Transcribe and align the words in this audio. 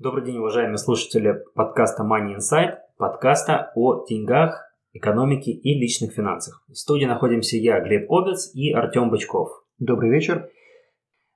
Добрый 0.00 0.24
день, 0.24 0.38
уважаемые 0.38 0.78
слушатели 0.78 1.42
подкаста 1.56 2.04
Money 2.04 2.36
Insight, 2.36 2.76
подкаста 2.98 3.72
о 3.74 4.06
деньгах, 4.08 4.72
экономике 4.92 5.50
и 5.50 5.74
личных 5.74 6.12
финансах. 6.12 6.62
В 6.68 6.76
студии 6.76 7.04
находимся 7.04 7.56
я, 7.56 7.80
Глеб 7.80 8.08
Обец 8.08 8.54
и 8.54 8.70
Артем 8.70 9.10
Бычков. 9.10 9.64
Добрый 9.80 10.12
вечер. 10.12 10.50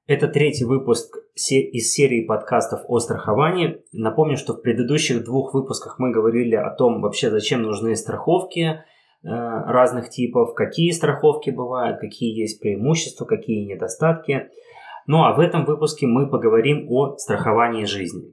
Это 0.06 0.28
третий 0.28 0.64
выпуск 0.64 1.16
из 1.34 1.92
серии 1.92 2.24
подкастов 2.24 2.82
о 2.86 3.00
страховании. 3.00 3.82
Напомню, 3.92 4.36
что 4.36 4.52
в 4.52 4.62
предыдущих 4.62 5.24
двух 5.24 5.54
выпусках 5.54 5.98
мы 5.98 6.12
говорили 6.12 6.54
о 6.54 6.70
том, 6.70 7.00
вообще 7.02 7.30
зачем 7.30 7.62
нужны 7.62 7.96
страховки 7.96 8.60
э, 8.60 8.78
разных 9.24 10.08
типов, 10.08 10.54
какие 10.54 10.92
страховки 10.92 11.50
бывают, 11.50 11.98
какие 11.98 12.32
есть 12.38 12.60
преимущества, 12.60 13.24
какие 13.24 13.64
недостатки. 13.64 14.50
Ну 15.08 15.24
а 15.24 15.34
в 15.34 15.40
этом 15.40 15.64
выпуске 15.64 16.06
мы 16.06 16.30
поговорим 16.30 16.86
о 16.88 17.16
страховании 17.16 17.86
жизни. 17.86 18.32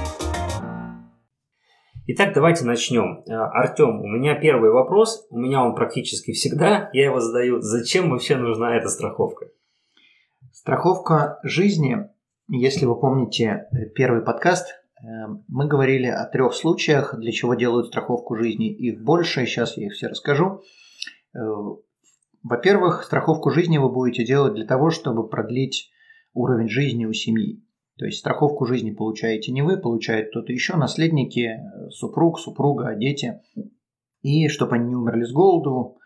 Итак, 2.07 2.33
давайте 2.33 2.65
начнем. 2.65 3.23
Э, 3.27 3.33
Артем, 3.33 4.01
у 4.01 4.07
меня 4.07 4.33
первый 4.33 4.71
вопрос, 4.71 5.27
у 5.29 5.37
меня 5.37 5.63
он 5.63 5.75
практически 5.75 6.31
всегда, 6.31 6.89
я 6.93 7.05
его 7.05 7.19
задаю. 7.19 7.61
Зачем 7.61 8.09
вообще 8.09 8.37
нужна 8.37 8.75
эта 8.75 8.89
страховка? 8.89 9.49
Страховка 10.51 11.39
жизни, 11.43 12.09
если 12.47 12.85
вы 12.87 12.99
помните 12.99 13.67
э, 13.71 13.85
первый 13.93 14.23
подкаст, 14.23 14.67
э, 14.71 15.05
мы 15.47 15.67
говорили 15.67 16.07
о 16.07 16.25
трех 16.25 16.55
случаях, 16.55 17.13
для 17.19 17.31
чего 17.31 17.53
делают 17.53 17.89
страховку 17.89 18.35
жизни. 18.35 18.73
Их 18.73 19.03
больше, 19.03 19.45
сейчас 19.45 19.77
я 19.77 19.85
их 19.85 19.93
все 19.93 20.07
расскажу. 20.07 20.63
Во-первых, 22.43 23.03
страховку 23.03 23.51
жизни 23.51 23.77
вы 23.77 23.91
будете 23.91 24.25
делать 24.25 24.55
для 24.55 24.65
того, 24.65 24.89
чтобы 24.89 25.29
продлить 25.29 25.91
уровень 26.33 26.67
жизни 26.67 27.05
у 27.05 27.13
семьи. 27.13 27.63
То 28.01 28.07
есть 28.07 28.17
страховку 28.17 28.65
жизни 28.65 28.89
получаете 28.89 29.51
не 29.51 29.61
вы, 29.61 29.77
получает 29.77 30.31
кто-то 30.31 30.51
еще, 30.51 30.75
наследники, 30.75 31.59
супруг, 31.91 32.39
супруга, 32.39 32.95
дети. 32.95 33.39
И 34.23 34.47
чтобы 34.47 34.77
они 34.77 34.87
не 34.87 34.95
умерли 34.95 35.23
с 35.23 35.31
голоду 35.31 35.99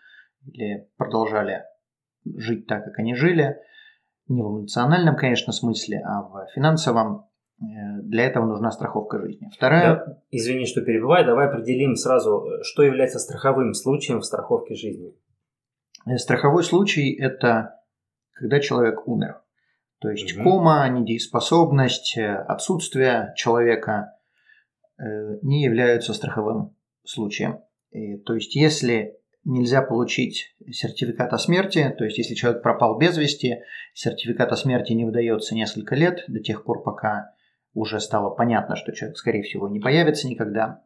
или 0.43 0.89
продолжали 0.97 1.63
жить 2.25 2.67
так, 2.67 2.83
как 2.83 2.99
они 2.99 3.15
жили, 3.15 3.55
не 4.27 4.41
в 4.41 4.45
эмоциональном, 4.45 5.15
конечно, 5.15 5.53
смысле, 5.53 6.01
а 6.05 6.23
в 6.23 6.47
финансовом, 6.53 7.29
э, 7.61 7.63
для 8.01 8.25
этого 8.25 8.45
нужна 8.45 8.71
страховка 8.71 9.21
жизни. 9.21 9.49
Вторая... 9.55 9.95
Да, 9.95 10.21
извини, 10.31 10.65
что 10.65 10.81
перебиваю, 10.81 11.25
давай 11.25 11.47
определим 11.47 11.95
сразу, 11.95 12.45
что 12.63 12.83
является 12.83 13.19
страховым 13.19 13.73
случаем 13.73 14.19
в 14.19 14.25
страховке 14.25 14.75
жизни. 14.75 15.15
Э, 16.05 16.17
страховой 16.17 16.65
случай– 16.65 17.13
это 17.17 17.79
когда 18.33 18.59
человек 18.59 19.07
умер. 19.07 19.44
То 20.05 20.11
есть 20.11 20.35
угу. 20.35 20.43
кома, 20.43 20.87
недееспособность, 20.87 22.15
э, 22.15 22.35
отсутствие 22.35 23.33
человека 23.35 24.13
э, 24.99 25.39
не 25.41 25.63
являются 25.63 26.13
страховым 26.13 26.75
случаем. 27.03 27.61
И, 27.89 28.17
то 28.17 28.35
есть 28.35 28.55
если 28.55 29.17
нельзя 29.45 29.81
получить 29.81 30.55
сертификат 30.69 31.33
о 31.33 31.39
смерти, 31.39 31.91
то 31.97 32.03
есть 32.05 32.19
если 32.19 32.35
человек 32.35 32.61
пропал 32.61 32.99
без 32.99 33.17
вести, 33.17 33.63
сертификат 33.95 34.51
о 34.51 34.57
смерти 34.57 34.93
не 34.93 35.05
выдается 35.05 35.55
несколько 35.55 35.95
лет, 35.95 36.23
до 36.27 36.39
тех 36.39 36.65
пор, 36.65 36.83
пока 36.83 37.33
уже 37.73 37.99
стало 37.99 38.29
понятно, 38.29 38.75
что 38.75 38.91
человек, 38.91 39.17
скорее 39.17 39.41
всего, 39.41 39.67
не 39.69 39.79
появится 39.79 40.27
никогда, 40.27 40.83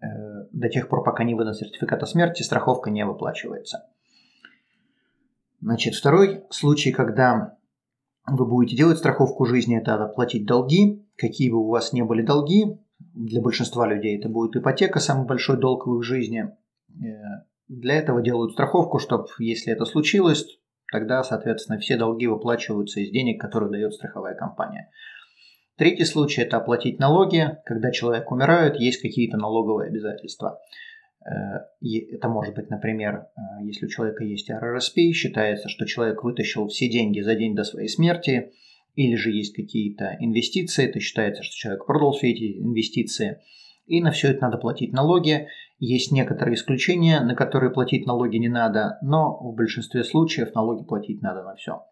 э, 0.00 0.06
до 0.52 0.70
тех 0.70 0.88
пор, 0.88 1.04
пока 1.04 1.22
не 1.22 1.34
выдан 1.34 1.52
сертификат 1.52 2.02
о 2.02 2.06
смерти, 2.06 2.40
страховка 2.40 2.90
не 2.90 3.04
выплачивается. 3.04 3.90
Значит, 5.60 5.94
второй 5.96 6.44
случай, 6.48 6.92
когда 6.92 7.58
вы 8.26 8.46
будете 8.46 8.76
делать 8.76 8.98
страховку 8.98 9.44
жизни, 9.44 9.78
это 9.78 9.94
оплатить 9.94 10.46
долги. 10.46 11.06
Какие 11.16 11.50
бы 11.50 11.58
у 11.58 11.68
вас 11.68 11.92
не 11.92 12.02
были 12.02 12.22
долги, 12.22 12.78
для 13.14 13.40
большинства 13.40 13.86
людей 13.86 14.18
это 14.18 14.28
будет 14.28 14.56
ипотека, 14.56 14.98
самый 14.98 15.26
большой 15.26 15.58
долг 15.58 15.86
в 15.86 15.96
их 15.98 16.02
жизни. 16.02 16.48
Э, 16.88 17.44
для 17.68 17.94
этого 17.94 18.22
делают 18.22 18.52
страховку, 18.52 18.98
чтобы, 18.98 19.26
если 19.38 19.72
это 19.72 19.84
случилось, 19.84 20.46
тогда, 20.90 21.22
соответственно, 21.22 21.78
все 21.78 21.96
долги 21.96 22.26
выплачиваются 22.26 23.00
из 23.00 23.10
денег, 23.10 23.40
которые 23.40 23.70
дает 23.70 23.94
страховая 23.94 24.34
компания. 24.34 24.90
Третий 25.76 26.04
случай– 26.04 26.40
это 26.42 26.58
оплатить 26.58 27.00
налоги. 27.00 27.58
Когда 27.64 27.90
человек 27.90 28.30
умирает, 28.30 28.76
есть 28.76 29.02
какие-то 29.02 29.36
налоговые 29.36 29.88
обязательства. 29.88 30.60
Э, 31.24 31.64
это 31.80 32.28
может 32.28 32.54
быть, 32.54 32.70
например, 32.70 33.26
э, 33.36 33.64
если 33.64 33.86
у 33.86 33.88
человека 33.88 34.24
есть 34.24 34.50
RRSP, 34.50 35.12
считается, 35.12 35.68
что 35.68 35.86
человек 35.86 36.22
вытащил 36.22 36.68
все 36.68 36.88
деньги 36.88 37.20
за 37.20 37.34
день 37.34 37.54
до 37.54 37.64
своей 37.64 37.88
смерти, 37.88 38.52
или 38.94 39.16
же 39.16 39.30
есть 39.30 39.56
какие-то 39.56 40.16
инвестиции, 40.20 40.86
то 40.86 41.00
считается, 41.00 41.42
что 41.42 41.56
человек 41.56 41.86
продал 41.86 42.12
все 42.12 42.30
эти 42.30 42.60
инвестиции, 42.60 43.40
и 43.86 44.00
на 44.00 44.12
все 44.12 44.28
это 44.28 44.42
надо 44.42 44.58
платить 44.58 44.92
налоги. 44.92 45.48
Есть 45.78 46.12
некоторые 46.12 46.54
исключения, 46.54 47.20
на 47.20 47.34
которые 47.34 47.70
платить 47.72 48.06
налоги 48.06 48.36
не 48.36 48.48
надо, 48.48 48.98
но 49.02 49.36
в 49.38 49.54
большинстве 49.56 50.04
случаев 50.04 50.54
налоги 50.54 50.84
платить 50.84 51.20
надо 51.22 51.42
на 51.42 51.56
все. 51.56 51.82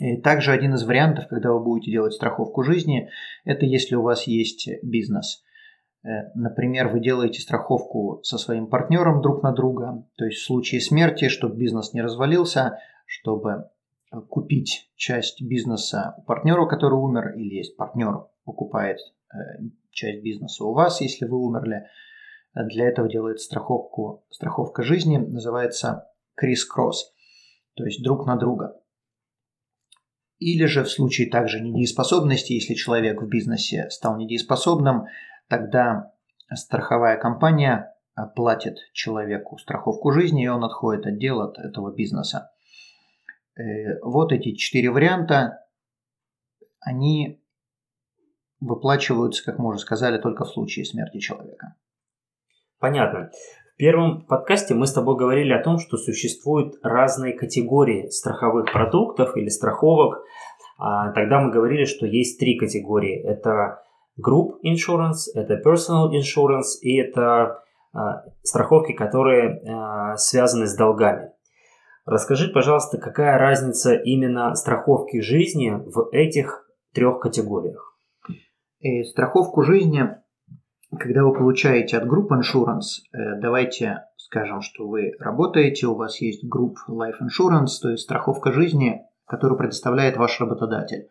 И 0.00 0.16
также 0.16 0.50
один 0.50 0.74
из 0.74 0.82
вариантов, 0.82 1.28
когда 1.28 1.52
вы 1.52 1.62
будете 1.62 1.92
делать 1.92 2.14
страховку 2.14 2.62
жизни, 2.62 3.10
это 3.44 3.66
если 3.66 3.94
у 3.96 4.02
вас 4.02 4.26
есть 4.26 4.68
бизнес– 4.82 5.44
например, 6.34 6.88
вы 6.88 7.00
делаете 7.00 7.40
страховку 7.40 8.20
со 8.22 8.36
своим 8.36 8.66
партнером 8.66 9.22
друг 9.22 9.42
на 9.42 9.52
друга, 9.52 10.06
то 10.16 10.26
есть 10.26 10.40
в 10.40 10.46
случае 10.46 10.80
смерти, 10.80 11.28
чтобы 11.28 11.56
бизнес 11.56 11.94
не 11.94 12.02
развалился, 12.02 12.78
чтобы 13.06 13.70
э, 14.12 14.20
купить 14.20 14.90
часть 14.96 15.42
бизнеса 15.42 16.14
у 16.18 16.22
партнера, 16.22 16.66
который 16.66 16.98
умер, 16.98 17.34
или 17.36 17.54
есть 17.54 17.76
партнер, 17.76 18.26
покупает 18.44 18.98
э, 19.32 19.36
часть 19.90 20.22
бизнеса 20.22 20.64
у 20.64 20.74
вас, 20.74 21.00
если 21.00 21.26
вы 21.26 21.38
умерли. 21.38 21.86
Для 22.54 22.86
этого 22.86 23.08
делает 23.08 23.40
страховку, 23.40 24.24
страховка 24.30 24.82
жизни, 24.82 25.16
называется 25.16 26.06
крис-кросс, 26.36 27.12
то 27.74 27.84
есть 27.84 28.02
друг 28.02 28.26
на 28.26 28.36
друга. 28.36 28.76
Или 30.38 30.66
же 30.66 30.84
в 30.84 30.90
случае 30.90 31.30
также 31.30 31.60
недееспособности, 31.60 32.52
если 32.52 32.74
человек 32.74 33.22
в 33.22 33.26
бизнесе 33.26 33.88
стал 33.90 34.18
недееспособным, 34.18 35.06
тогда 35.48 36.12
страховая 36.52 37.16
компания 37.18 37.94
платит 38.34 38.76
человеку 38.92 39.58
страховку 39.58 40.12
жизни, 40.12 40.44
и 40.44 40.48
он 40.48 40.64
отходит 40.64 41.06
от 41.06 41.18
дела 41.18 41.46
от 41.46 41.58
этого 41.58 41.92
бизнеса. 41.92 42.50
Э, 43.56 44.00
вот 44.02 44.32
эти 44.32 44.54
четыре 44.54 44.90
варианта, 44.90 45.64
они 46.80 47.42
выплачиваются, 48.60 49.44
как 49.44 49.58
мы 49.58 49.70
уже 49.70 49.78
сказали, 49.78 50.18
только 50.20 50.44
в 50.44 50.48
случае 50.48 50.84
смерти 50.84 51.18
человека. 51.18 51.74
Понятно. 52.78 53.30
В 53.74 53.76
первом 53.76 54.24
подкасте 54.26 54.74
мы 54.74 54.86
с 54.86 54.92
тобой 54.92 55.16
говорили 55.16 55.52
о 55.52 55.62
том, 55.62 55.78
что 55.78 55.96
существуют 55.96 56.76
разные 56.82 57.32
категории 57.32 58.08
страховых 58.08 58.70
продуктов 58.72 59.36
или 59.36 59.48
страховок. 59.48 60.22
А 60.78 61.12
тогда 61.12 61.40
мы 61.40 61.50
говорили, 61.50 61.84
что 61.84 62.06
есть 62.06 62.38
три 62.38 62.56
категории. 62.56 63.20
Это 63.20 63.83
Group 64.20 64.60
Insurance, 64.64 65.30
это 65.34 65.54
Personal 65.54 66.10
Insurance 66.10 66.78
и 66.82 66.96
это 66.96 67.62
а, 67.92 68.24
страховки, 68.42 68.92
которые 68.92 69.60
а, 69.66 70.16
связаны 70.16 70.66
с 70.66 70.76
долгами. 70.76 71.30
Расскажи, 72.06 72.48
пожалуйста, 72.48 72.98
какая 72.98 73.38
разница 73.38 73.94
именно 73.94 74.54
страховки 74.54 75.20
жизни 75.20 75.70
в 75.70 76.10
этих 76.12 76.68
трех 76.92 77.20
категориях? 77.20 77.96
И 78.80 79.02
страховку 79.04 79.62
жизни, 79.62 80.10
когда 80.98 81.24
вы 81.24 81.32
получаете 81.32 81.96
от 81.96 82.04
Group 82.04 82.28
Insurance, 82.28 83.00
э, 83.12 83.40
давайте 83.40 84.02
скажем, 84.18 84.60
что 84.60 84.86
вы 84.86 85.12
работаете, 85.18 85.86
у 85.86 85.94
вас 85.94 86.20
есть 86.20 86.44
Group 86.44 86.74
Life 86.90 87.20
Insurance, 87.22 87.80
то 87.80 87.90
есть 87.90 88.02
страховка 88.02 88.52
жизни, 88.52 89.00
которую 89.26 89.56
предоставляет 89.56 90.16
ваш 90.16 90.40
работодатель. 90.40 91.08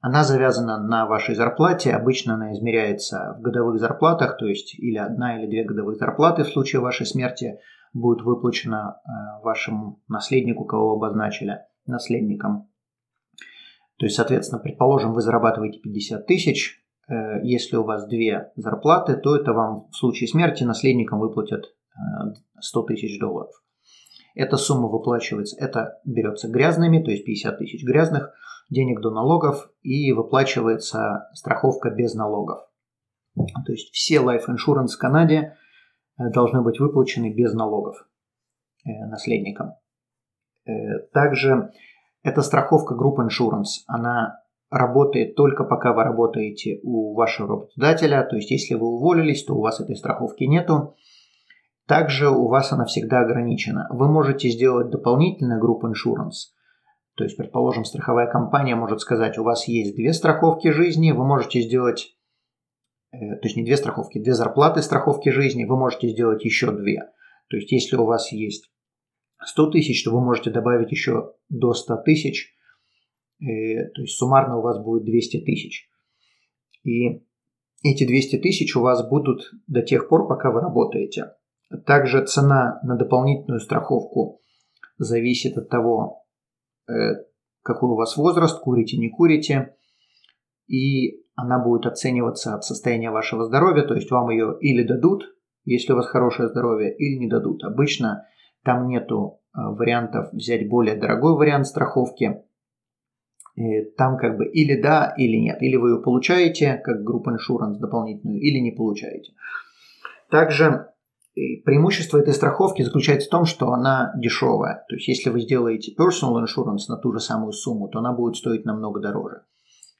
Она 0.00 0.24
завязана 0.24 0.78
на 0.78 1.06
вашей 1.06 1.34
зарплате. 1.34 1.92
Обычно 1.92 2.34
она 2.34 2.52
измеряется 2.52 3.36
в 3.38 3.42
годовых 3.42 3.78
зарплатах, 3.78 4.38
то 4.38 4.46
есть 4.46 4.78
или 4.78 4.96
одна 4.96 5.38
или 5.38 5.46
две 5.46 5.64
годовых 5.64 5.96
зарплаты 5.96 6.44
в 6.44 6.48
случае 6.48 6.80
вашей 6.80 7.06
смерти 7.06 7.58
будет 7.92 8.22
выплачена 8.22 8.96
э, 9.04 9.42
вашему 9.42 10.02
наследнику, 10.08 10.64
кого 10.64 10.90
вы 10.90 10.96
обозначили 10.96 11.58
наследником. 11.86 12.68
То 13.98 14.06
есть, 14.06 14.16
соответственно, 14.16 14.62
предположим, 14.62 15.12
вы 15.12 15.20
зарабатываете 15.20 15.80
50 15.80 16.26
тысяч, 16.26 16.80
Э, 17.10 17.40
если 17.42 17.76
у 17.76 17.84
вас 17.84 18.06
две 18.06 18.52
зарплаты, 18.56 19.16
то 19.16 19.36
это 19.36 19.52
вам 19.52 19.88
в 19.90 19.96
случае 19.96 20.28
смерти 20.28 20.62
наследникам 20.62 21.18
выплатят 21.18 21.74
100 22.60 22.82
тысяч 22.84 23.18
долларов. 23.18 23.52
Эта 24.34 24.56
сумма 24.56 24.88
выплачивается, 24.88 25.56
это 25.58 26.00
берется 26.04 26.48
грязными, 26.48 27.02
то 27.02 27.10
есть 27.10 27.24
50 27.24 27.58
тысяч 27.58 27.84
грязных 27.84 28.32
денег 28.68 29.00
до 29.00 29.10
налогов 29.10 29.70
и 29.82 30.12
выплачивается 30.12 31.28
страховка 31.34 31.90
без 31.90 32.14
налогов. 32.14 32.60
То 33.34 33.72
есть 33.72 33.92
все 33.92 34.16
life 34.16 34.46
insurance 34.48 34.94
в 34.94 34.98
Канаде 34.98 35.56
э, 36.18 36.30
должны 36.30 36.62
быть 36.62 36.78
выплачены 36.78 37.32
без 37.32 37.52
налогов 37.54 37.96
э, 38.84 38.90
наследникам. 39.06 39.74
Также 41.12 41.72
эта 42.22 42.42
страховка 42.42 42.94
Group 42.94 43.16
Insurance, 43.26 43.82
она 43.86 44.40
работает 44.70 45.34
только 45.34 45.64
пока 45.64 45.92
вы 45.92 46.04
работаете 46.04 46.80
у 46.82 47.14
вашего 47.14 47.48
работодателя. 47.48 48.22
То 48.24 48.36
есть, 48.36 48.50
если 48.50 48.74
вы 48.74 48.86
уволились, 48.86 49.44
то 49.44 49.54
у 49.54 49.60
вас 49.60 49.80
этой 49.80 49.96
страховки 49.96 50.44
нету. 50.44 50.96
Также 51.86 52.28
у 52.30 52.48
вас 52.48 52.72
она 52.72 52.84
всегда 52.84 53.20
ограничена. 53.20 53.88
Вы 53.90 54.10
можете 54.10 54.48
сделать 54.48 54.90
дополнительный 54.90 55.58
групп 55.58 55.84
insurance. 55.84 56.54
То 57.16 57.24
есть, 57.24 57.36
предположим, 57.36 57.84
страховая 57.84 58.30
компания 58.30 58.76
может 58.76 59.00
сказать, 59.00 59.38
у 59.38 59.42
вас 59.42 59.66
есть 59.66 59.96
две 59.96 60.12
страховки 60.12 60.68
жизни, 60.68 61.12
вы 61.12 61.26
можете 61.26 61.60
сделать, 61.60 62.16
э, 63.12 63.18
то 63.18 63.42
есть 63.42 63.56
не 63.56 63.64
две 63.64 63.76
страховки, 63.76 64.22
две 64.22 64.34
зарплаты 64.34 64.82
страховки 64.82 65.30
жизни, 65.30 65.64
вы 65.64 65.76
можете 65.76 66.08
сделать 66.08 66.44
еще 66.44 66.70
две. 66.70 67.00
То 67.48 67.56
есть, 67.56 67.72
если 67.72 67.96
у 67.96 68.04
вас 68.04 68.30
есть 68.32 68.70
100 69.44 69.70
тысяч, 69.70 70.04
то 70.04 70.12
вы 70.12 70.20
можете 70.20 70.50
добавить 70.50 70.92
еще 70.92 71.34
до 71.48 71.74
100 71.74 71.96
тысяч– 72.04 72.54
Э, 73.40 73.88
то 73.94 74.02
есть 74.02 74.16
суммарно 74.16 74.58
у 74.58 74.62
вас 74.62 74.82
будет 74.82 75.04
200 75.04 75.44
тысяч. 75.44 75.88
И 76.84 77.24
эти 77.82 78.06
200 78.06 78.38
тысяч 78.38 78.76
у 78.76 78.82
вас 78.82 79.08
будут 79.08 79.50
до 79.66 79.82
тех 79.82 80.08
пор, 80.08 80.28
пока 80.28 80.50
вы 80.50 80.60
работаете. 80.60 81.32
Также 81.86 82.24
цена 82.26 82.80
на 82.82 82.96
дополнительную 82.96 83.60
страховку 83.60 84.40
зависит 84.98 85.56
от 85.56 85.68
того, 85.68 86.24
э, 86.88 86.92
какой 87.62 87.90
у 87.90 87.94
вас 87.94 88.16
возраст, 88.16 88.60
курите, 88.60 88.98
не 88.98 89.08
курите. 89.08 89.76
И 90.66 91.24
она 91.36 91.58
будет 91.58 91.86
оцениваться 91.86 92.54
от 92.54 92.64
состояния 92.64 93.10
вашего 93.10 93.44
здоровья, 93.44 93.82
то 93.82 93.94
есть 93.94 94.10
вам 94.10 94.30
ее 94.30 94.56
или 94.60 94.82
дадут, 94.82 95.24
если 95.64 95.92
у 95.92 95.96
вас 95.96 96.06
хорошее 96.06 96.48
здоровье, 96.48 96.94
или 96.94 97.18
не 97.18 97.28
дадут. 97.28 97.62
Обычно 97.62 98.26
там 98.64 98.88
нету 98.88 99.40
э, 99.54 99.60
вариантов 99.60 100.32
взять 100.32 100.68
более 100.68 100.96
дорогой 100.96 101.34
вариант 101.36 101.66
страховки, 101.66 102.42
там 103.96 104.16
как 104.16 104.38
бы 104.38 104.46
или 104.46 104.80
да, 104.80 105.12
или 105.16 105.36
нет. 105.36 105.60
Или 105.62 105.76
вы 105.76 105.90
ее 105.90 106.02
получаете, 106.02 106.80
как 106.82 107.02
группа 107.02 107.30
insurance 107.30 107.78
дополнительную, 107.78 108.40
или 108.40 108.58
не 108.58 108.70
получаете. 108.70 109.32
Также 110.30 110.86
преимущество 111.34 112.18
этой 112.18 112.34
страховки 112.34 112.82
заключается 112.82 113.28
в 113.28 113.30
том, 113.30 113.44
что 113.44 113.72
она 113.72 114.12
дешевая. 114.16 114.84
То 114.88 114.96
есть, 114.96 115.08
если 115.08 115.30
вы 115.30 115.40
сделаете 115.40 115.94
personal 115.98 116.42
insurance 116.44 116.88
на 116.88 116.96
ту 116.96 117.12
же 117.12 117.20
самую 117.20 117.52
сумму, 117.52 117.88
то 117.88 117.98
она 117.98 118.12
будет 118.12 118.36
стоить 118.36 118.64
намного 118.64 119.00
дороже. 119.00 119.42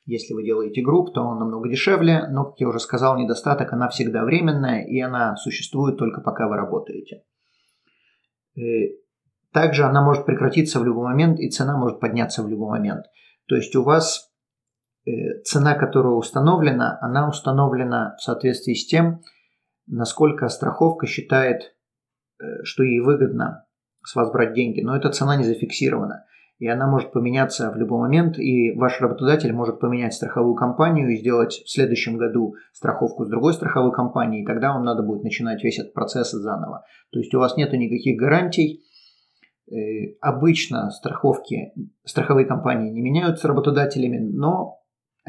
Если 0.07 0.35
вы 0.35 0.43
делаете 0.43 0.83
групп, 0.83 1.13
то 1.15 1.23
он 1.23 1.39
намного 1.39 1.69
дешевле, 1.69 2.27
но, 2.31 2.45
как 2.45 2.59
я 2.59 2.69
уже 2.69 2.81
сказал, 2.81 3.17
недостаток, 3.17 3.73
она 3.73 3.89
всегда 3.89 4.25
временная, 4.25 4.85
и 4.85 4.99
она 5.01 5.37
существует 5.37 5.99
только 5.99 6.21
пока 6.21 6.49
вы 6.49 6.57
работаете. 6.57 7.23
Также 9.53 9.85
она 9.85 10.03
может 10.03 10.27
прекратиться 10.27 10.81
в 10.81 10.85
любой 10.85 11.05
момент, 11.05 11.39
и 11.39 11.51
цена 11.51 11.77
может 11.77 12.01
подняться 12.01 12.43
в 12.43 12.49
любой 12.49 12.71
момент– 12.71 13.07
то 13.51 13.57
есть 13.57 13.75
у 13.75 13.83
вас 13.83 14.31
э, 15.07 15.43
цена, 15.43 15.75
которая 15.75 16.13
установлена, 16.13 16.99
она 17.03 17.29
установлена 17.29 18.15
в 18.17 18.23
соответствии 18.23 18.75
с 18.75 18.87
тем, 18.87 19.23
насколько 19.87 20.49
страховка 20.49 21.07
считает, 21.07 21.75
э, 22.41 22.63
что 22.65 22.83
ей 22.83 23.01
выгодно 23.01 23.67
с 24.05 24.15
вас 24.15 24.31
брать 24.33 24.55
деньги. 24.55 24.81
Но 24.81 24.97
эта 24.97 25.11
цена 25.11 25.37
не 25.37 25.45
зафиксирована. 25.45 26.25
И 26.59 26.67
она 26.67 26.87
может 26.87 27.13
поменяться 27.13 27.71
в 27.71 27.77
любой 27.77 28.01
момент, 28.01 28.39
и 28.39 28.73
ваш 28.73 29.01
работодатель 29.01 29.53
может 29.53 29.81
поменять 29.81 30.13
страховую 30.13 30.55
компанию 30.55 31.09
и 31.09 31.17
сделать 31.17 31.55
в 31.65 31.71
следующем 31.71 32.19
году 32.19 32.55
страховку 32.73 33.25
с 33.25 33.31
другой 33.31 33.55
страховой 33.55 33.93
компанией, 33.93 34.43
и 34.43 34.47
тогда 34.47 34.75
вам 34.75 34.85
надо 34.85 35.03
будет 35.03 35.23
начинать 35.23 35.65
весь 35.65 35.79
этот 35.79 35.95
процесс 35.95 36.31
заново. 36.33 36.85
То 37.13 37.19
есть 37.19 37.35
у 37.35 37.39
вас 37.39 37.57
нет 37.57 37.73
никаких 37.73 38.19
гарантий, 38.19 38.85
Э, 39.71 40.17
обычно 40.21 40.91
страховки, 40.91 41.73
страховые 42.05 42.45
компании 42.45 42.91
не 42.91 43.01
меняются 43.01 43.47
работодателями, 43.47 44.19
но 44.19 44.80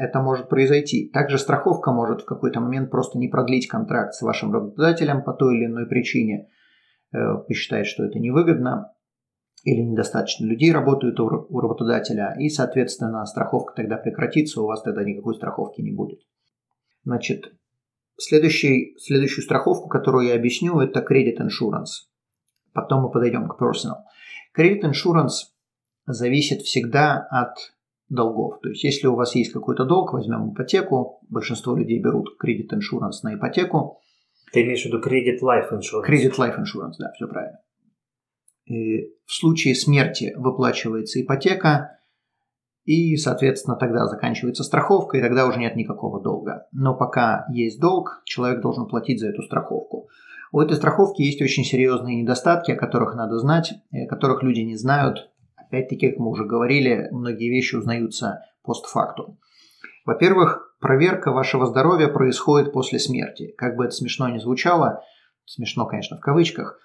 это 0.02 0.20
может 0.20 0.48
произойти. 0.48 1.08
Также 1.12 1.38
страховка 1.38 1.92
может 1.92 2.22
в 2.22 2.24
какой-то 2.24 2.60
момент 2.60 2.90
просто 2.90 3.18
не 3.18 3.28
продлить 3.28 3.68
контракт 3.68 4.14
с 4.14 4.22
вашим 4.22 4.52
работодателем 4.52 5.22
по 5.22 5.32
той 5.32 5.56
или 5.56 5.66
иной 5.66 5.86
причине, 5.86 6.48
э, 7.12 7.18
посчитает, 7.46 7.86
что 7.86 8.04
это 8.04 8.18
невыгодно, 8.18 8.92
или 9.62 9.80
недостаточно 9.80 10.46
людей 10.46 10.72
работают 10.72 11.20
у 11.20 11.60
работодателя, 11.60 12.34
и, 12.36 12.48
соответственно, 12.48 13.24
страховка 13.26 13.74
тогда 13.76 13.96
прекратится, 13.96 14.60
у 14.60 14.66
вас 14.66 14.82
тогда 14.82 15.04
никакой 15.04 15.36
страховки 15.36 15.80
не 15.80 15.92
будет. 15.92 16.18
Значит, 17.04 17.52
следующий, 18.18 18.96
следующую 18.98 19.44
страховку, 19.44 19.88
которую 19.88 20.26
я 20.26 20.34
объясню, 20.34 20.80
это 20.80 20.98
Credit 20.98 21.36
Insurance. 21.38 22.08
Потом 22.72 23.02
мы 23.02 23.10
подойдем 23.12 23.46
к 23.46 23.62
Personal. 23.62 23.98
Credit 24.58 24.80
Insurance 24.82 25.52
зависит 26.06 26.62
всегда 26.62 27.24
от 27.30 27.54
долгов. 28.14 28.60
То 28.60 28.68
есть, 28.68 28.84
если 28.84 29.06
у 29.06 29.14
вас 29.14 29.34
есть 29.34 29.52
какой-то 29.52 29.84
долг, 29.84 30.12
возьмем 30.12 30.52
ипотеку, 30.52 31.20
большинство 31.28 31.76
людей 31.76 32.00
берут 32.00 32.36
Credit 32.42 32.68
Insurance 32.72 33.22
на 33.22 33.34
ипотеку. 33.34 34.00
Ты 34.52 34.62
имеешь 34.62 34.82
в 34.82 34.86
виду 34.86 35.00
Credit 35.00 35.40
Life 35.42 35.72
Insurance? 35.72 36.06
Credit 36.06 36.36
Life 36.36 36.58
Insurance, 36.58 36.94
да, 36.98 37.12
все 37.14 37.26
правильно. 37.26 37.58
И 38.66 39.14
в 39.24 39.32
случае 39.32 39.74
смерти 39.74 40.34
выплачивается 40.36 41.20
ипотека, 41.20 41.98
и, 42.84 43.16
соответственно, 43.16 43.76
тогда 43.76 44.06
заканчивается 44.06 44.64
страховка, 44.64 45.16
и 45.16 45.20
тогда 45.20 45.46
уже 45.46 45.58
нет 45.58 45.76
никакого 45.76 46.20
долга. 46.20 46.66
Но 46.72 46.96
пока 46.96 47.46
есть 47.50 47.80
долг, 47.80 48.22
человек 48.24 48.60
должен 48.60 48.86
платить 48.86 49.20
за 49.20 49.28
эту 49.28 49.42
страховку. 49.42 50.08
У 50.50 50.60
этой 50.60 50.76
страховки 50.76 51.22
есть 51.22 51.40
очень 51.40 51.64
серьезные 51.64 52.20
недостатки, 52.20 52.72
о 52.72 52.76
которых 52.76 53.14
надо 53.14 53.38
знать, 53.38 53.72
о 53.90 54.06
которых 54.06 54.42
люди 54.42 54.60
не 54.60 54.76
знают. 54.76 55.30
Опять-таки, 55.72 56.10
как 56.10 56.18
мы 56.18 56.28
уже 56.28 56.44
говорили, 56.44 57.08
многие 57.12 57.48
вещи 57.48 57.76
узнаются 57.76 58.44
постфактум. 58.62 59.38
Во-первых, 60.04 60.76
проверка 60.80 61.32
вашего 61.32 61.64
здоровья 61.64 62.08
происходит 62.08 62.74
после 62.74 62.98
смерти. 62.98 63.54
Как 63.56 63.76
бы 63.76 63.84
это 63.86 63.94
смешно 63.94 64.28
ни 64.28 64.36
звучало, 64.36 65.02
смешно, 65.46 65.86
конечно, 65.86 66.18
в 66.18 66.20
кавычках, 66.20 66.78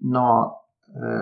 но 0.00 0.60
э, 0.88 1.20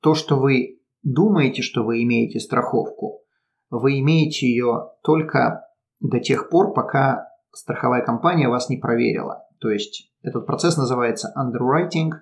то, 0.00 0.14
что 0.14 0.38
вы 0.38 0.80
думаете, 1.02 1.60
что 1.60 1.82
вы 1.84 2.02
имеете 2.02 2.40
страховку, 2.40 3.20
вы 3.68 4.00
имеете 4.00 4.46
ее 4.46 4.92
только 5.02 5.66
до 6.00 6.18
тех 6.18 6.48
пор, 6.48 6.72
пока 6.72 7.28
страховая 7.52 8.02
компания 8.02 8.48
вас 8.48 8.70
не 8.70 8.78
проверила. 8.78 9.44
То 9.60 9.68
есть 9.68 10.10
этот 10.22 10.46
процесс 10.46 10.78
называется 10.78 11.34
underwriting. 11.36 12.12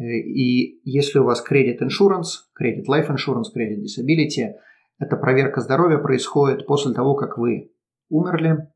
Э, 0.00 0.04
и 0.04 0.80
если 0.84 1.18
у 1.18 1.24
вас 1.24 1.44
credit 1.46 1.78
insurance, 1.80 2.48
credit 2.60 2.86
life 2.88 3.08
insurance, 3.08 3.48
credit 3.54 3.82
disability, 3.84 4.54
эта 4.98 5.16
проверка 5.16 5.60
здоровья 5.60 5.98
происходит 5.98 6.66
после 6.66 6.92
того, 6.94 7.14
как 7.14 7.38
вы 7.38 7.72
умерли, 8.08 8.68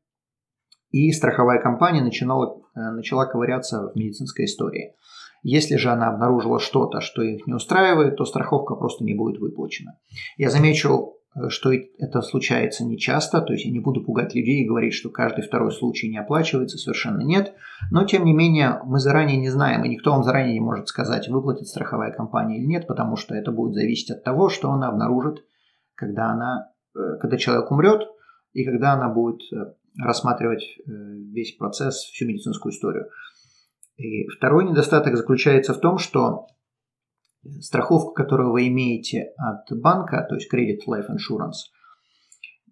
и 0.91 1.11
страховая 1.11 1.61
компания 1.61 2.01
начинала, 2.01 2.61
э, 2.75 2.79
начала 2.91 3.25
ковыряться 3.25 3.91
в 3.93 3.95
медицинской 3.97 4.45
истории. 4.45 4.93
Если 5.43 5.75
же 5.75 5.89
она 5.89 6.09
обнаружила 6.09 6.59
что-то, 6.59 7.01
что 7.01 7.21
их 7.21 7.45
не 7.45 7.53
устраивает, 7.53 8.15
то 8.15 8.25
страховка 8.25 8.75
просто 8.75 9.03
не 9.03 9.13
будет 9.13 9.39
выплачена. 9.39 9.99
Я 10.37 10.49
замечу 10.49 11.14
что 11.49 11.71
это 11.73 12.21
случается 12.21 12.85
нечасто, 12.85 13.41
то 13.41 13.53
есть 13.53 13.65
я 13.65 13.71
не 13.71 13.79
буду 13.79 14.01
пугать 14.01 14.33
людей 14.33 14.63
и 14.63 14.67
говорить, 14.67 14.93
что 14.93 15.09
каждый 15.09 15.43
второй 15.43 15.71
случай 15.71 16.09
не 16.09 16.17
оплачивается, 16.17 16.77
совершенно 16.77 17.21
нет. 17.21 17.53
Но, 17.91 18.05
тем 18.05 18.23
не 18.23 18.33
менее, 18.33 18.79
мы 18.85 18.99
заранее 18.99 19.37
не 19.37 19.49
знаем, 19.49 19.83
и 19.83 19.89
никто 19.89 20.11
вам 20.11 20.23
заранее 20.23 20.53
не 20.53 20.61
может 20.61 20.87
сказать, 20.87 21.27
выплатит 21.27 21.67
страховая 21.67 22.11
компания 22.11 22.59
или 22.59 22.65
нет, 22.65 22.87
потому 22.87 23.17
что 23.17 23.35
это 23.35 23.51
будет 23.51 23.73
зависеть 23.73 24.11
от 24.11 24.23
того, 24.23 24.49
что 24.49 24.71
она 24.71 24.87
обнаружит, 24.87 25.43
когда, 25.95 26.31
она, 26.31 26.71
э, 26.95 27.17
когда 27.19 27.37
человек 27.37 27.69
умрет, 27.69 28.07
и 28.53 28.63
когда 28.63 28.93
она 28.93 29.09
будет 29.09 29.41
э, 29.51 29.73
рассматривать 30.01 30.77
весь 30.85 31.55
процесс, 31.57 31.95
всю 31.95 32.27
медицинскую 32.27 32.71
историю. 32.71 33.09
И 33.97 34.27
второй 34.27 34.65
недостаток 34.65 35.15
заключается 35.15 35.73
в 35.73 35.79
том, 35.79 35.97
что 35.97 36.47
страховка, 37.61 38.23
которую 38.23 38.51
вы 38.51 38.67
имеете 38.67 39.33
от 39.37 39.77
банка, 39.79 40.25
то 40.27 40.35
есть 40.35 40.51
Credit 40.53 40.79
Life 40.87 41.09
Insurance, 41.09 41.71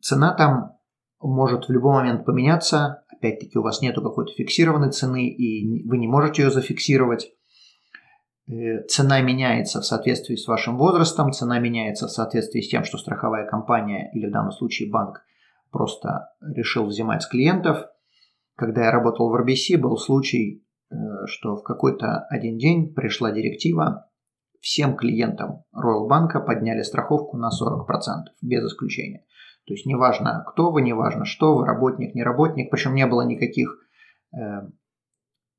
цена 0.01 0.33
там 0.33 0.77
может 1.21 1.67
в 1.67 1.71
любой 1.71 1.93
момент 1.93 2.25
поменяться. 2.25 3.03
Опять-таки 3.11 3.57
у 3.57 3.61
вас 3.61 3.81
нету 3.81 4.01
какой-то 4.01 4.33
фиксированной 4.33 4.91
цены, 4.91 5.29
и 5.29 5.87
вы 5.87 5.97
не 5.97 6.07
можете 6.07 6.43
ее 6.43 6.51
зафиксировать. 6.51 7.31
Э, 8.47 8.83
цена 8.87 9.21
меняется 9.21 9.79
в 9.79 9.85
соответствии 9.85 10.35
с 10.35 10.47
вашим 10.47 10.77
возрастом, 10.77 11.31
цена 11.31 11.59
меняется 11.59 12.07
в 12.07 12.11
соответствии 12.11 12.61
с 12.61 12.67
тем, 12.67 12.83
что 12.83 12.97
страховая 12.97 13.47
компания 13.47 14.11
или 14.13 14.27
в 14.27 14.31
данном 14.31 14.51
случае 14.51 14.91
банк 14.91 15.21
просто 15.71 16.29
решил 16.41 16.85
взимать 16.85 17.23
с 17.23 17.27
клиентов. 17.27 17.85
Когда 18.55 18.85
я 18.85 18.91
работал 18.91 19.29
в 19.29 19.35
RBC, 19.35 19.77
был 19.77 19.97
случай, 19.97 20.65
э, 20.91 20.95
что 21.27 21.55
в 21.55 21.63
какой-то 21.63 22.25
один 22.29 22.57
день 22.57 22.93
пришла 22.93 23.31
директива, 23.31 24.09
всем 24.63 24.95
клиентам 24.95 25.65
Royal 25.75 26.07
банка 26.07 26.39
подняли 26.39 26.83
страховку 26.83 27.37
на 27.37 27.49
40%, 27.49 28.31
без 28.41 28.63
исключения. 28.63 29.25
То 29.67 29.73
есть 29.73 29.85
неважно, 29.85 30.45
кто 30.47 30.71
вы, 30.71 30.81
неважно, 30.81 31.25
что 31.25 31.55
вы, 31.55 31.65
работник, 31.65 32.15
не 32.15 32.23
работник, 32.23 32.71
причем 32.71 32.95
не 32.95 33.05
было 33.05 33.23
никаких 33.23 33.77
э, 34.33 34.37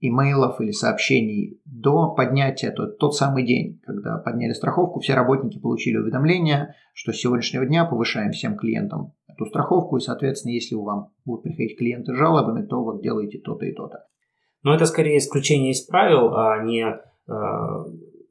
имейлов 0.01 0.59
или 0.61 0.71
сообщений 0.71 1.61
до 1.67 2.15
поднятия, 2.15 2.71
то 2.71 2.87
тот 2.87 3.15
самый 3.15 3.45
день, 3.45 3.81
когда 3.85 4.17
подняли 4.17 4.53
страховку, 4.53 5.01
все 5.01 5.13
работники 5.15 5.59
получили 5.59 5.99
уведомление, 5.99 6.75
что 6.95 7.13
с 7.13 7.17
сегодняшнего 7.17 7.67
дня 7.67 7.85
повышаем 7.85 8.33
всем 8.33 8.57
клиентам 8.57 9.13
эту 9.29 9.45
страховку, 9.45 9.99
и, 9.99 10.01
соответственно, 10.01 10.53
если 10.53 10.77
у 10.77 10.83
вам 10.83 11.11
будут 11.27 11.43
приходить 11.43 11.77
клиенты 11.77 12.15
с 12.15 12.17
жалобами, 12.17 12.65
то 12.65 12.83
вот 12.83 13.03
делаете 13.03 13.39
то-то 13.39 13.67
и 13.67 13.73
то-то. 13.73 14.07
Но 14.63 14.75
это 14.75 14.87
скорее 14.87 15.19
исключение 15.19 15.73
из 15.73 15.83
правил, 15.83 16.35
а 16.35 16.63
не 16.63 16.87
э, 16.87 17.33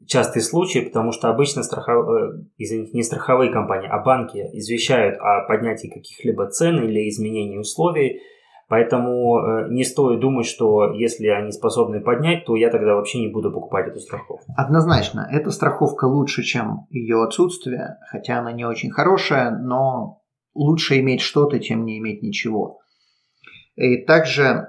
частый 0.08 0.42
случай, 0.42 0.82
потому 0.82 1.12
что 1.12 1.30
обычно 1.30 1.64
страхов... 1.64 2.08
Э, 2.08 2.44
извините, 2.58 2.92
не 2.94 3.04
страховые 3.04 3.52
компании, 3.52 3.90
а 3.90 4.00
банки 4.00 4.38
извещают 4.54 5.18
о 5.20 5.46
поднятии 5.48 5.88
каких-либо 5.88 6.48
цен 6.48 6.84
или 6.84 7.10
изменении 7.10 7.58
условий, 7.58 8.22
Поэтому 8.70 9.38
э, 9.38 9.68
не 9.70 9.84
стоит 9.84 10.20
думать, 10.20 10.48
что 10.48 10.94
если 10.94 11.28
они 11.28 11.52
способны 11.52 12.02
поднять, 12.02 12.46
то 12.46 12.56
я 12.56 12.72
тогда 12.72 12.96
вообще 12.96 13.20
не 13.20 13.28
буду 13.28 13.52
покупать 13.52 13.88
эту 13.88 14.00
страховку. 14.00 14.52
Однозначно, 14.58 15.28
эта 15.32 15.52
страховка 15.52 16.06
лучше, 16.06 16.42
чем 16.42 16.88
ее 16.90 17.24
отсутствие, 17.24 17.98
хотя 18.10 18.40
она 18.40 18.52
не 18.52 18.66
очень 18.66 18.90
хорошая, 18.90 19.52
но 19.52 20.22
лучше 20.56 21.00
иметь 21.02 21.22
что-то, 21.22 21.60
чем 21.60 21.86
не 21.86 22.00
иметь 22.00 22.24
ничего. 22.24 22.80
И 23.76 24.04
также 24.06 24.68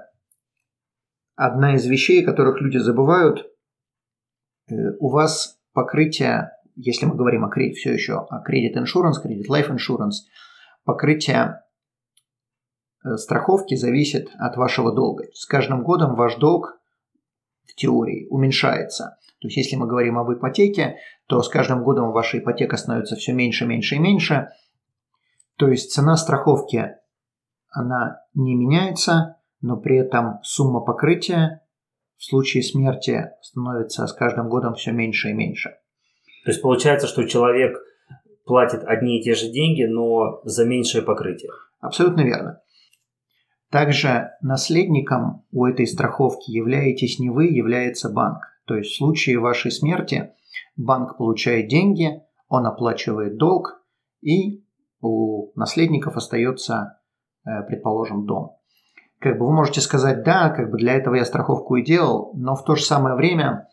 одна 1.35 1.73
из 1.73 1.87
вещей, 1.87 2.23
которых 2.23 2.61
люди 2.61 2.77
забывают, 2.77 3.47
у 4.69 5.09
вас 5.09 5.59
покрытие, 5.73 6.51
если 6.75 7.05
мы 7.05 7.15
говорим 7.15 7.45
о 7.45 7.49
кредит, 7.49 7.77
все 7.77 7.93
еще 7.93 8.25
о 8.29 8.39
кредит 8.39 8.77
insurance, 8.77 9.21
кредит 9.21 9.49
life 9.49 9.69
insurance, 9.69 10.25
покрытие 10.83 11.59
Э, 13.05 13.17
страховки 13.17 13.75
зависит 13.75 14.29
от 14.39 14.57
вашего 14.57 14.91
долга. 14.93 15.25
С 15.33 15.45
каждым 15.45 15.83
годом 15.83 16.15
ваш 16.15 16.35
долг 16.37 16.79
в 17.65 17.75
теории 17.75 18.27
уменьшается. 18.29 19.17
То 19.39 19.47
есть 19.47 19.57
если 19.57 19.75
мы 19.75 19.87
говорим 19.87 20.17
об 20.17 20.31
ипотеке, 20.31 20.97
то 21.27 21.41
с 21.41 21.49
каждым 21.49 21.83
годом 21.83 22.11
ваша 22.11 22.39
ипотека 22.39 22.77
становится 22.77 23.15
все 23.15 23.33
меньше, 23.33 23.65
меньше 23.65 23.95
и 23.95 23.99
меньше. 23.99 24.49
То 25.57 25.67
есть 25.67 25.91
цена 25.91 26.17
страховки, 26.17 26.95
она 27.69 28.21
не 28.33 28.55
меняется, 28.55 29.37
но 29.61 29.77
при 29.77 29.97
этом 29.97 30.39
сумма 30.41 30.81
покрытия 30.81 31.61
в 32.17 32.25
случае 32.25 32.63
смерти 32.63 33.31
становится 33.41 34.07
с 34.07 34.13
каждым 34.13 34.49
годом 34.49 34.75
все 34.75 34.91
меньше 34.91 35.29
и 35.29 35.33
меньше. 35.33 35.77
То 36.43 36.51
есть 36.51 36.61
получается, 36.61 37.07
что 37.07 37.23
человек 37.23 37.77
платит 38.45 38.83
одни 38.83 39.19
и 39.19 39.23
те 39.23 39.33
же 39.33 39.49
деньги, 39.49 39.83
но 39.83 40.41
за 40.43 40.65
меньшее 40.65 41.03
покрытие. 41.03 41.51
Абсолютно 41.79 42.21
верно. 42.21 42.61
Также 43.71 44.31
наследником 44.41 45.45
у 45.51 45.65
этой 45.65 45.87
страховки 45.87 46.51
являетесь 46.51 47.19
не 47.19 47.29
вы, 47.29 47.47
является 47.47 48.09
банк. 48.09 48.39
То 48.65 48.75
есть 48.75 48.91
в 48.91 48.97
случае 48.97 49.39
вашей 49.39 49.71
смерти 49.71 50.31
банк 50.77 51.17
получает 51.17 51.67
деньги, 51.67 52.21
он 52.47 52.65
оплачивает 52.65 53.37
долг, 53.37 53.83
и 54.21 54.63
у 55.01 55.51
наследников 55.55 56.15
остается, 56.15 56.99
э, 57.45 57.63
предположим, 57.67 58.25
дом. 58.25 58.54
Как 59.25 59.39
бы 59.39 59.47
вы 59.47 59.53
можете 59.53 59.81
сказать, 59.81 60.23
да, 60.23 60.51
как 60.51 60.69
бы 60.69 60.77
для 60.77 60.93
этого 60.93 61.15
я 61.15 61.25
страховку 61.25 61.77
и 61.77 61.83
делал, 61.83 62.31
но 62.35 62.55
в 62.55 62.63
то 62.63 62.75
же 62.75 62.83
самое 62.83 63.15
время 63.15 63.67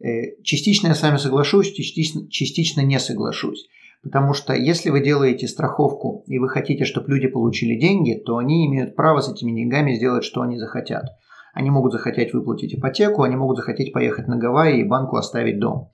э, 0.00 0.42
частично 0.42 0.88
я 0.88 0.96
с 0.96 1.02
вами 1.02 1.16
соглашусь, 1.16 1.70
частично, 1.70 2.28
частично 2.28 2.80
не 2.80 2.98
соглашусь. 2.98 3.68
Потому 4.02 4.34
что 4.34 4.52
если 4.52 4.90
вы 4.90 5.00
делаете 5.00 5.46
страховку 5.46 6.24
и 6.26 6.40
вы 6.40 6.48
хотите, 6.48 6.84
чтобы 6.84 7.08
люди 7.10 7.28
получили 7.28 7.78
деньги, 7.78 8.20
то 8.26 8.38
они 8.38 8.66
имеют 8.66 8.96
право 8.96 9.20
с 9.20 9.32
этими 9.32 9.52
деньгами 9.52 9.94
сделать, 9.94 10.24
что 10.24 10.42
они 10.42 10.58
захотят. 10.58 11.04
Они 11.54 11.70
могут 11.70 11.92
захотеть 11.92 12.34
выплатить 12.34 12.74
ипотеку, 12.74 13.22
они 13.22 13.36
могут 13.36 13.58
захотеть 13.58 13.92
поехать 13.92 14.26
на 14.26 14.36
Гавайи 14.36 14.80
и 14.80 14.88
банку 14.88 15.18
оставить 15.18 15.60
дом. 15.60 15.92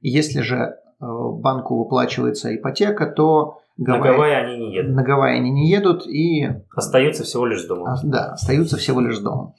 Если 0.00 0.40
же 0.40 0.56
э, 0.56 0.70
банку 0.98 1.76
выплачивается 1.76 2.56
ипотека, 2.56 3.04
то 3.04 3.58
Гавайи, 3.78 4.02
на 4.02 4.12
Гавайи 4.12 4.34
они 4.34 4.56
не 4.58 4.74
едут. 4.74 4.94
На 4.94 5.02
Гавайи 5.02 5.36
они 5.38 5.50
не 5.50 5.70
едут 5.70 6.06
и... 6.06 6.48
Остаются 6.74 7.24
всего 7.24 7.46
лишь 7.46 7.62
с 7.62 7.66
домом. 7.66 7.94
Да, 8.04 8.32
остаются 8.32 8.76
всего 8.76 9.00
лишь 9.00 9.18
с 9.18 9.20
домом. 9.20 9.54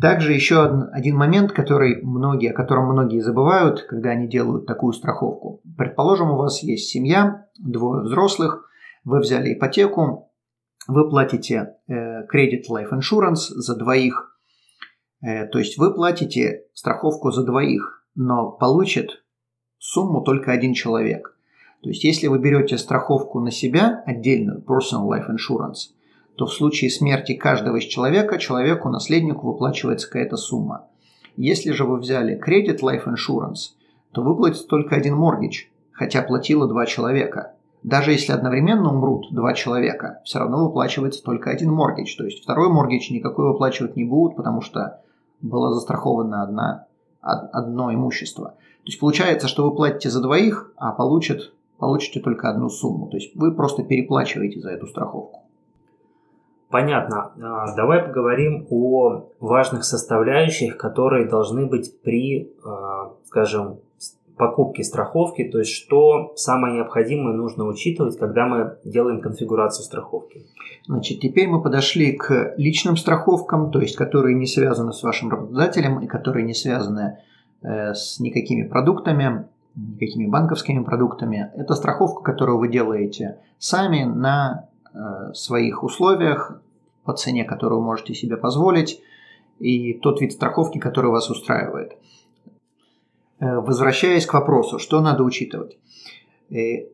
Также 0.00 0.32
еще 0.32 0.88
один 0.92 1.16
момент, 1.16 1.52
который 1.52 2.02
многие, 2.02 2.50
о 2.50 2.54
котором 2.54 2.86
многие 2.86 3.20
забывают, 3.20 3.82
когда 3.82 4.10
они 4.10 4.26
делают 4.26 4.66
такую 4.66 4.92
страховку. 4.92 5.60
Предположим, 5.76 6.30
у 6.30 6.36
вас 6.36 6.62
есть 6.62 6.88
семья, 6.88 7.46
двое 7.58 8.02
взрослых, 8.02 8.68
вы 9.04 9.20
взяли 9.20 9.54
ипотеку, 9.54 10.32
вы 10.88 11.08
платите 11.10 11.74
э, 11.88 12.22
Credit 12.26 12.62
Life 12.70 12.90
Insurance 12.92 13.50
за 13.50 13.76
двоих, 13.76 14.36
э, 15.22 15.46
то 15.46 15.58
есть 15.58 15.78
вы 15.78 15.94
платите 15.94 16.64
страховку 16.72 17.30
за 17.30 17.44
двоих, 17.44 18.04
но 18.14 18.50
получит 18.52 19.24
сумму 19.78 20.22
только 20.22 20.52
один 20.52 20.74
человек. 20.74 21.36
То 21.82 21.88
есть 21.88 22.04
если 22.04 22.28
вы 22.28 22.38
берете 22.38 22.78
страховку 22.78 23.40
на 23.40 23.50
себя, 23.50 24.02
отдельную 24.06 24.62
Personal 24.62 25.08
Life 25.08 25.28
Insurance– 25.28 25.92
то 26.36 26.46
в 26.46 26.52
случае 26.52 26.90
смерти 26.90 27.34
каждого 27.34 27.76
из 27.76 27.84
человека 27.84 28.38
человеку, 28.38 28.88
наследнику 28.88 29.48
выплачивается 29.48 30.08
какая-то 30.08 30.36
сумма. 30.36 30.86
Если 31.36 31.72
же 31.72 31.84
вы 31.84 31.98
взяли 31.98 32.38
Credit 32.38 32.80
Life 32.80 33.06
Insurance, 33.06 33.74
то 34.12 34.22
выплатится 34.22 34.66
только 34.66 34.96
один 34.96 35.16
моргич, 35.16 35.70
хотя 35.92 36.22
платило 36.22 36.68
два 36.68 36.86
человека. 36.86 37.54
Даже 37.82 38.12
если 38.12 38.32
одновременно 38.32 38.94
умрут 38.94 39.32
два 39.32 39.54
человека, 39.54 40.20
все 40.24 40.38
равно 40.38 40.64
выплачивается 40.66 41.22
только 41.22 41.50
один 41.50 41.72
моргич. 41.72 42.16
То 42.16 42.24
есть 42.24 42.42
второй 42.42 42.68
моргич 42.68 43.10
никакой 43.10 43.48
выплачивать 43.48 43.96
не 43.96 44.04
будут, 44.04 44.36
потому 44.36 44.60
что 44.60 45.00
было 45.40 45.74
застраховано 45.74 46.42
одна, 46.42 46.86
одно 47.20 47.92
имущество. 47.92 48.50
То 48.50 48.86
есть 48.86 49.00
получается, 49.00 49.48
что 49.48 49.68
вы 49.68 49.74
платите 49.74 50.10
за 50.10 50.20
двоих, 50.20 50.72
а 50.76 50.92
получит, 50.92 51.52
получите 51.82 52.20
только 52.20 52.48
одну 52.48 52.68
сумму. 52.68 53.08
То 53.08 53.16
есть 53.16 53.34
вы 53.34 53.52
просто 53.52 53.82
переплачиваете 53.82 54.60
за 54.60 54.70
эту 54.70 54.86
страховку. 54.86 55.40
Понятно. 56.70 57.32
А, 57.42 57.74
давай 57.74 58.04
поговорим 58.04 58.68
о 58.70 59.24
важных 59.40 59.82
составляющих, 59.82 60.76
которые 60.76 61.28
должны 61.28 61.66
быть 61.66 62.00
при, 62.02 62.52
а, 62.64 63.10
скажем, 63.24 63.80
покупке 64.38 64.84
страховки, 64.84 65.42
то 65.42 65.58
есть 65.58 65.72
что 65.72 66.32
самое 66.36 66.76
необходимое 66.76 67.34
нужно 67.34 67.66
учитывать, 67.66 68.16
когда 68.16 68.46
мы 68.46 68.78
делаем 68.84 69.20
конфигурацию 69.20 69.84
страховки. 69.84 70.46
Значит, 70.86 71.18
теперь 71.18 71.48
мы 71.48 71.60
подошли 71.62 72.12
к 72.12 72.54
личным 72.58 72.96
страховкам, 72.96 73.72
то 73.72 73.80
есть 73.80 73.96
которые 73.96 74.36
не 74.36 74.46
связаны 74.46 74.92
с 74.92 75.02
вашим 75.02 75.30
работодателем 75.30 75.98
и 75.98 76.06
которые 76.06 76.44
не 76.44 76.54
связаны 76.54 77.18
э, 77.62 77.92
с 77.92 78.20
никакими 78.20 78.68
продуктами, 78.68 79.48
никакими 79.74 80.26
банковскими 80.26 80.82
продуктами. 80.82 81.50
Это 81.56 81.74
страховка, 81.74 82.22
которую 82.22 82.58
вы 82.58 82.68
делаете 82.68 83.38
сами 83.58 84.04
на 84.04 84.68
Э, 84.94 85.32
своих 85.32 85.82
условиях, 85.84 86.60
по 87.04 87.14
цене, 87.14 87.44
которую 87.44 87.80
можете 87.80 88.12
себе 88.14 88.36
позволить, 88.36 89.00
и 89.58 89.94
тот 89.94 90.20
вид 90.20 90.32
страховки, 90.32 90.78
который 90.78 91.10
вас 91.10 91.30
устраивает. 91.30 91.96
Э, 93.40 93.56
возвращаясь 93.60 94.26
к 94.26 94.34
вопросу, 94.34 94.78
что 94.78 95.00
надо 95.00 95.24
учитывать? 95.24 95.78
Э, 96.50 96.88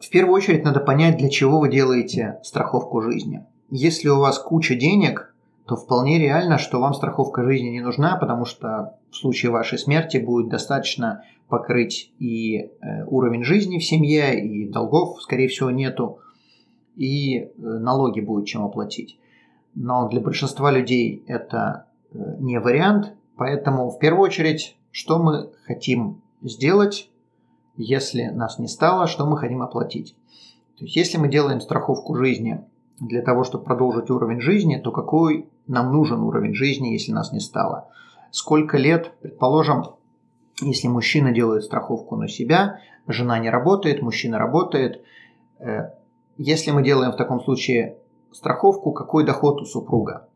в 0.00 0.08
первую 0.10 0.34
очередь 0.34 0.64
надо 0.64 0.80
понять, 0.80 1.18
для 1.18 1.28
чего 1.28 1.60
вы 1.60 1.68
делаете 1.68 2.40
страховку 2.42 3.02
жизни. 3.02 3.44
Если 3.68 4.08
у 4.08 4.20
вас 4.20 4.38
куча 4.38 4.74
денег, 4.74 5.34
то 5.66 5.76
вполне 5.76 6.18
реально, 6.18 6.56
что 6.56 6.80
вам 6.80 6.94
страховка 6.94 7.44
жизни 7.44 7.68
не 7.68 7.80
нужна, 7.80 8.16
потому 8.16 8.46
что 8.46 8.96
в 9.10 9.16
случае 9.16 9.52
вашей 9.52 9.78
смерти 9.78 10.16
будет 10.16 10.48
достаточно 10.48 11.24
покрыть 11.54 12.12
и 12.18 12.72
уровень 13.06 13.44
жизни 13.44 13.78
в 13.78 13.84
семье, 13.84 14.44
и 14.44 14.68
долгов, 14.68 15.22
скорее 15.22 15.46
всего, 15.46 15.70
нету 15.70 16.18
и 16.96 17.38
э, 17.38 17.48
налоги 17.56 18.20
будет 18.20 18.46
чем 18.46 18.64
оплатить. 18.64 19.18
Но 19.74 20.08
для 20.08 20.20
большинства 20.20 20.70
людей 20.70 21.24
это 21.26 21.86
э, 22.12 22.18
не 22.38 22.58
вариант, 22.58 23.14
поэтому 23.36 23.90
в 23.90 23.98
первую 23.98 24.24
очередь, 24.24 24.76
что 24.90 25.18
мы 25.18 25.50
хотим 25.66 26.22
сделать, 26.42 27.10
если 27.76 28.24
нас 28.24 28.58
не 28.58 28.68
стало, 28.68 29.06
что 29.06 29.26
мы 29.26 29.36
хотим 29.36 29.62
оплатить. 29.62 30.14
То 30.78 30.84
есть 30.84 30.96
если 30.96 31.18
мы 31.18 31.28
делаем 31.28 31.60
страховку 31.60 32.14
жизни 32.14 32.64
для 33.00 33.22
того, 33.22 33.42
чтобы 33.42 33.64
продолжить 33.64 34.10
уровень 34.10 34.40
жизни, 34.40 34.76
то 34.76 34.92
какой 34.92 35.48
нам 35.66 35.92
нужен 35.92 36.20
уровень 36.20 36.54
жизни, 36.54 36.88
если 36.88 37.12
нас 37.12 37.32
не 37.32 37.40
стало? 37.40 37.88
Сколько 38.30 38.78
лет, 38.78 39.12
предположим, 39.20 39.84
если 40.60 40.88
мужчина 40.88 41.32
делает 41.32 41.64
страховку 41.64 42.16
на 42.16 42.28
себя, 42.28 42.80
жена 43.06 43.38
не 43.38 43.50
работает, 43.50 44.02
мужчина 44.02 44.38
работает, 44.38 45.02
э, 45.58 45.90
если 46.38 46.70
мы 46.70 46.82
делаем 46.82 47.12
в 47.12 47.16
таком 47.16 47.40
случае 47.40 47.98
страховку, 48.32 48.92
какой 48.92 49.24
доход 49.24 49.60
у 49.60 49.64
супруга. 49.64 50.28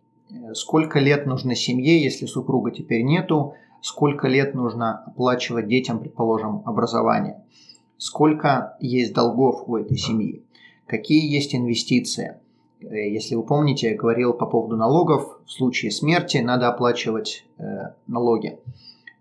Сколько 0.53 0.99
лет 0.99 1.27
нужно 1.27 1.55
семье, 1.55 2.03
если 2.03 2.27
супруга 2.27 2.71
теперь 2.71 3.03
нету, 3.03 3.55
сколько 3.81 4.29
лет 4.29 4.55
нужно 4.55 5.05
оплачивать 5.07 5.69
детям, 5.69 6.01
предположим, 6.01 6.63
образование, 6.67 7.43
сколько 7.97 8.77
есть 8.81 9.15
долгов 9.15 9.65
у 9.67 9.77
этой 9.77 9.97
семьи, 9.97 10.45
какие 10.87 11.33
есть 11.33 11.55
инвестиции. 11.55 12.39
Э, 12.81 13.09
если 13.09 13.35
вы 13.35 13.43
помните, 13.43 13.91
я 13.91 13.97
говорил 13.97 14.35
по 14.35 14.47
поводу 14.47 14.77
налогов, 14.77 15.41
в 15.45 15.51
случае 15.51 15.91
смерти 15.91 16.39
надо 16.39 16.69
оплачивать 16.69 17.45
э, 17.59 17.65
налоги. 18.07 18.59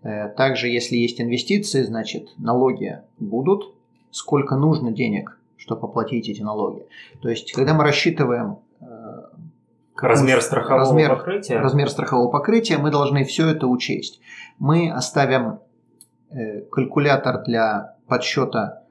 Э, 0.02 0.28
также, 0.28 0.68
если 0.68 0.96
есть 0.96 1.20
инвестиции, 1.20 1.82
значит 1.82 2.30
налоги 2.38 3.00
будут, 3.18 3.74
сколько 4.10 4.56
нужно 4.56 4.92
денег, 4.92 5.38
чтобы 5.56 5.88
оплатить 5.88 6.28
эти 6.28 6.42
налоги. 6.42 6.86
То 7.20 7.28
есть, 7.28 7.52
когда 7.52 7.74
мы 7.74 7.84
рассчитываем 7.84 8.58
размер 10.00 10.40
страхового 10.40 10.80
размер, 10.80 11.16
покрытия, 11.16 11.58
размер 11.58 11.90
страхового 11.90 12.30
покрытия, 12.30 12.78
мы 12.78 12.90
должны 12.90 13.24
все 13.24 13.48
это 13.48 13.66
учесть. 13.66 14.20
Мы 14.58 14.90
оставим 14.90 15.58
калькулятор 16.70 17.42
для 17.42 17.96
подсчета, 18.06 18.84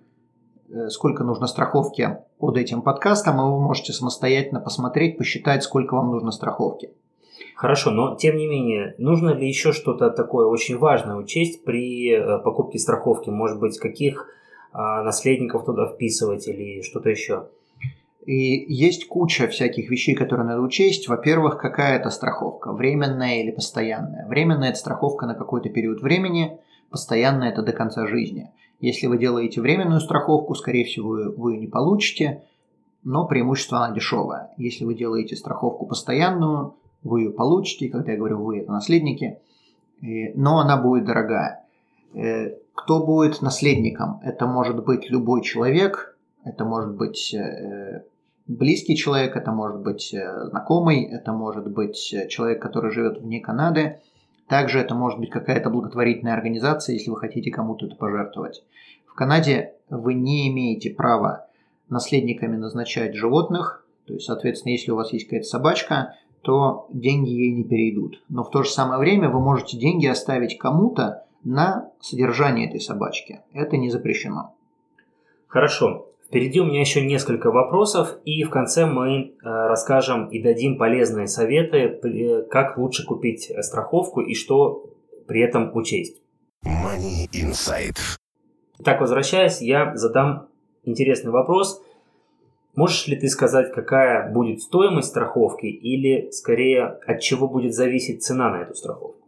сколько 0.89 1.23
нужно 1.23 1.47
страховки 1.47 2.17
под 2.39 2.57
этим 2.57 2.81
подкастом, 2.81 3.35
и 3.39 3.43
вы 3.43 3.61
можете 3.61 3.93
самостоятельно 3.93 4.59
посмотреть, 4.59 5.17
посчитать, 5.17 5.63
сколько 5.63 5.95
вам 5.95 6.11
нужно 6.11 6.31
страховки. 6.31 6.91
Хорошо, 7.57 7.89
но 7.89 8.15
тем 8.15 8.37
не 8.37 8.45
менее, 8.45 8.93
нужно 8.99 9.31
ли 9.31 9.47
еще 9.47 9.73
что-то 9.73 10.11
такое 10.11 10.45
очень 10.45 10.77
важное 10.77 11.15
учесть 11.15 11.65
при 11.65 12.11
э, 12.11 12.37
покупке 12.43 12.77
страховки? 12.77 13.31
Может 13.31 13.59
быть, 13.59 13.79
каких 13.79 14.27
а, 14.71 15.01
наследников 15.01 15.65
туда 15.65 15.87
вписывать 15.87 16.47
или 16.47 16.83
что-то 16.83 17.09
еще? 17.09 17.47
И 18.27 18.71
есть 18.71 19.07
куча 19.07 19.47
всяких 19.47 19.89
вещей, 19.89 20.13
которые 20.13 20.45
надо 20.45 20.61
учесть. 20.61 21.07
Во-первых, 21.07 21.57
какая 21.57 21.97
это 21.97 22.11
страховка, 22.11 22.73
временная 22.73 23.41
или 23.41 23.49
постоянная. 23.49 24.27
Временная– 24.27 24.69
это 24.69 24.77
страховка 24.77 25.25
на 25.25 25.33
какой-то 25.33 25.69
период 25.69 26.03
времени, 26.03 26.59
постоянная– 26.91 27.49
это 27.53 27.63
до 27.63 27.71
конца 27.71 28.05
жизни. 28.05 28.51
Если 28.81 29.07
вы 29.07 29.17
делаете 29.17 29.61
временную 29.61 30.01
страховку, 30.01 30.53
скорее 30.53 30.85
всего, 30.85 31.33
вы 31.35 31.53
ее 31.53 31.59
не 31.61 31.67
получите, 31.67 32.43
но 33.03 33.25
преимущество 33.25 33.79
она 33.79 33.95
дешевая. 33.95 34.51
Если 34.57 34.85
вы 34.85 34.93
делаете 34.93 35.35
страховку 35.35 35.87
постоянную, 35.87 36.75
вы 37.03 37.21
ее 37.21 37.31
получите, 37.31 37.89
когда 37.89 38.11
я 38.11 38.17
говорю 38.17 38.43
вы, 38.43 38.59
это 38.59 38.71
наследники, 38.71 39.39
но 40.01 40.59
она 40.59 40.77
будет 40.77 41.05
дорогая. 41.05 41.67
Э, 42.13 42.55
кто 42.73 43.05
будет 43.05 43.41
наследником? 43.41 44.19
Это 44.23 44.45
может 44.47 44.83
быть 44.83 45.09
любой 45.09 45.41
человек, 45.41 46.17
это 46.43 46.65
может 46.65 46.95
быть 46.95 47.33
э, 47.33 48.03
близкий 48.47 48.95
человек, 48.95 49.35
это 49.35 49.51
может 49.51 49.81
быть 49.81 50.13
э, 50.13 50.45
знакомый, 50.49 51.03
это 51.03 51.33
может 51.33 51.69
быть 51.71 51.97
человек, 52.29 52.61
который 52.61 52.91
живет 52.91 53.19
вне 53.19 53.39
Канады, 53.39 53.99
также 54.47 54.79
это 54.79 54.95
может 54.95 55.19
быть 55.19 55.29
какая-то 55.29 55.69
благотворительная 55.69 56.33
организация, 56.33 56.93
если 56.93 57.09
вы 57.09 57.17
хотите 57.17 57.51
кому-то 57.51 57.87
это 57.87 57.95
пожертвовать. 57.95 58.63
В 59.05 59.13
Канаде 59.13 59.73
вы 59.89 60.13
не 60.13 60.47
имеете 60.49 60.91
права 60.91 61.47
наследниками 61.89 62.55
назначать 62.55 63.15
животных, 63.15 63.85
то 64.05 64.13
есть, 64.13 64.25
соответственно, 64.25 64.71
если 64.71 64.91
у 64.91 64.95
вас 64.95 65.11
есть 65.11 65.25
какая-то 65.25 65.47
собачка, 65.47 66.15
то 66.41 66.87
деньги 66.91 67.29
ей 67.29 67.51
не 67.53 67.63
перейдут. 67.63 68.23
Но 68.29 68.43
в 68.43 68.49
то 68.49 68.63
же 68.63 68.69
самое 68.69 68.99
время 68.99 69.29
вы 69.29 69.39
можете 69.39 69.77
деньги 69.77 70.05
оставить 70.05 70.57
кому-то 70.57 71.25
на 71.43 71.91
содержание 71.99 72.67
этой 72.67 72.79
собачки. 72.79 73.41
Это 73.53 73.77
не 73.77 73.89
запрещено. 73.89 74.53
Хорошо. 75.47 76.07
Впереди 76.27 76.59
у 76.59 76.65
меня 76.65 76.81
еще 76.81 77.05
несколько 77.05 77.51
вопросов, 77.51 78.17
и 78.25 78.43
в 78.43 78.49
конце 78.49 78.85
мы 78.85 79.09
э, 79.09 79.33
расскажем 79.43 80.27
и 80.27 80.41
дадим 80.43 80.77
полезные 80.77 81.27
советы, 81.27 81.77
э, 81.77 82.41
как 82.49 82.77
лучше 82.77 83.05
купить 83.05 83.49
страховку 83.61 84.19
и 84.19 84.33
что 84.33 84.89
при 85.25 85.41
этом 85.41 85.73
учесть. 85.73 86.21
Money 86.65 87.29
Insight. 87.31 87.97
Так, 88.83 88.99
возвращаясь, 88.99 89.61
я 89.61 89.95
задам 89.95 90.49
интересный 90.83 91.31
вопрос. 91.31 91.81
Можешь 92.77 93.07
ли 93.07 93.15
ты 93.15 93.27
сказать, 93.27 93.73
какая 93.73 94.31
будет 94.31 94.61
стоимость 94.61 95.07
страховки 95.07 95.65
или, 95.65 96.29
скорее, 96.29 96.99
от 97.07 97.21
чего 97.21 97.47
будет 97.47 97.73
зависеть 97.73 98.23
цена 98.23 98.51
на 98.51 98.61
эту 98.61 98.75
страховку? 98.75 99.25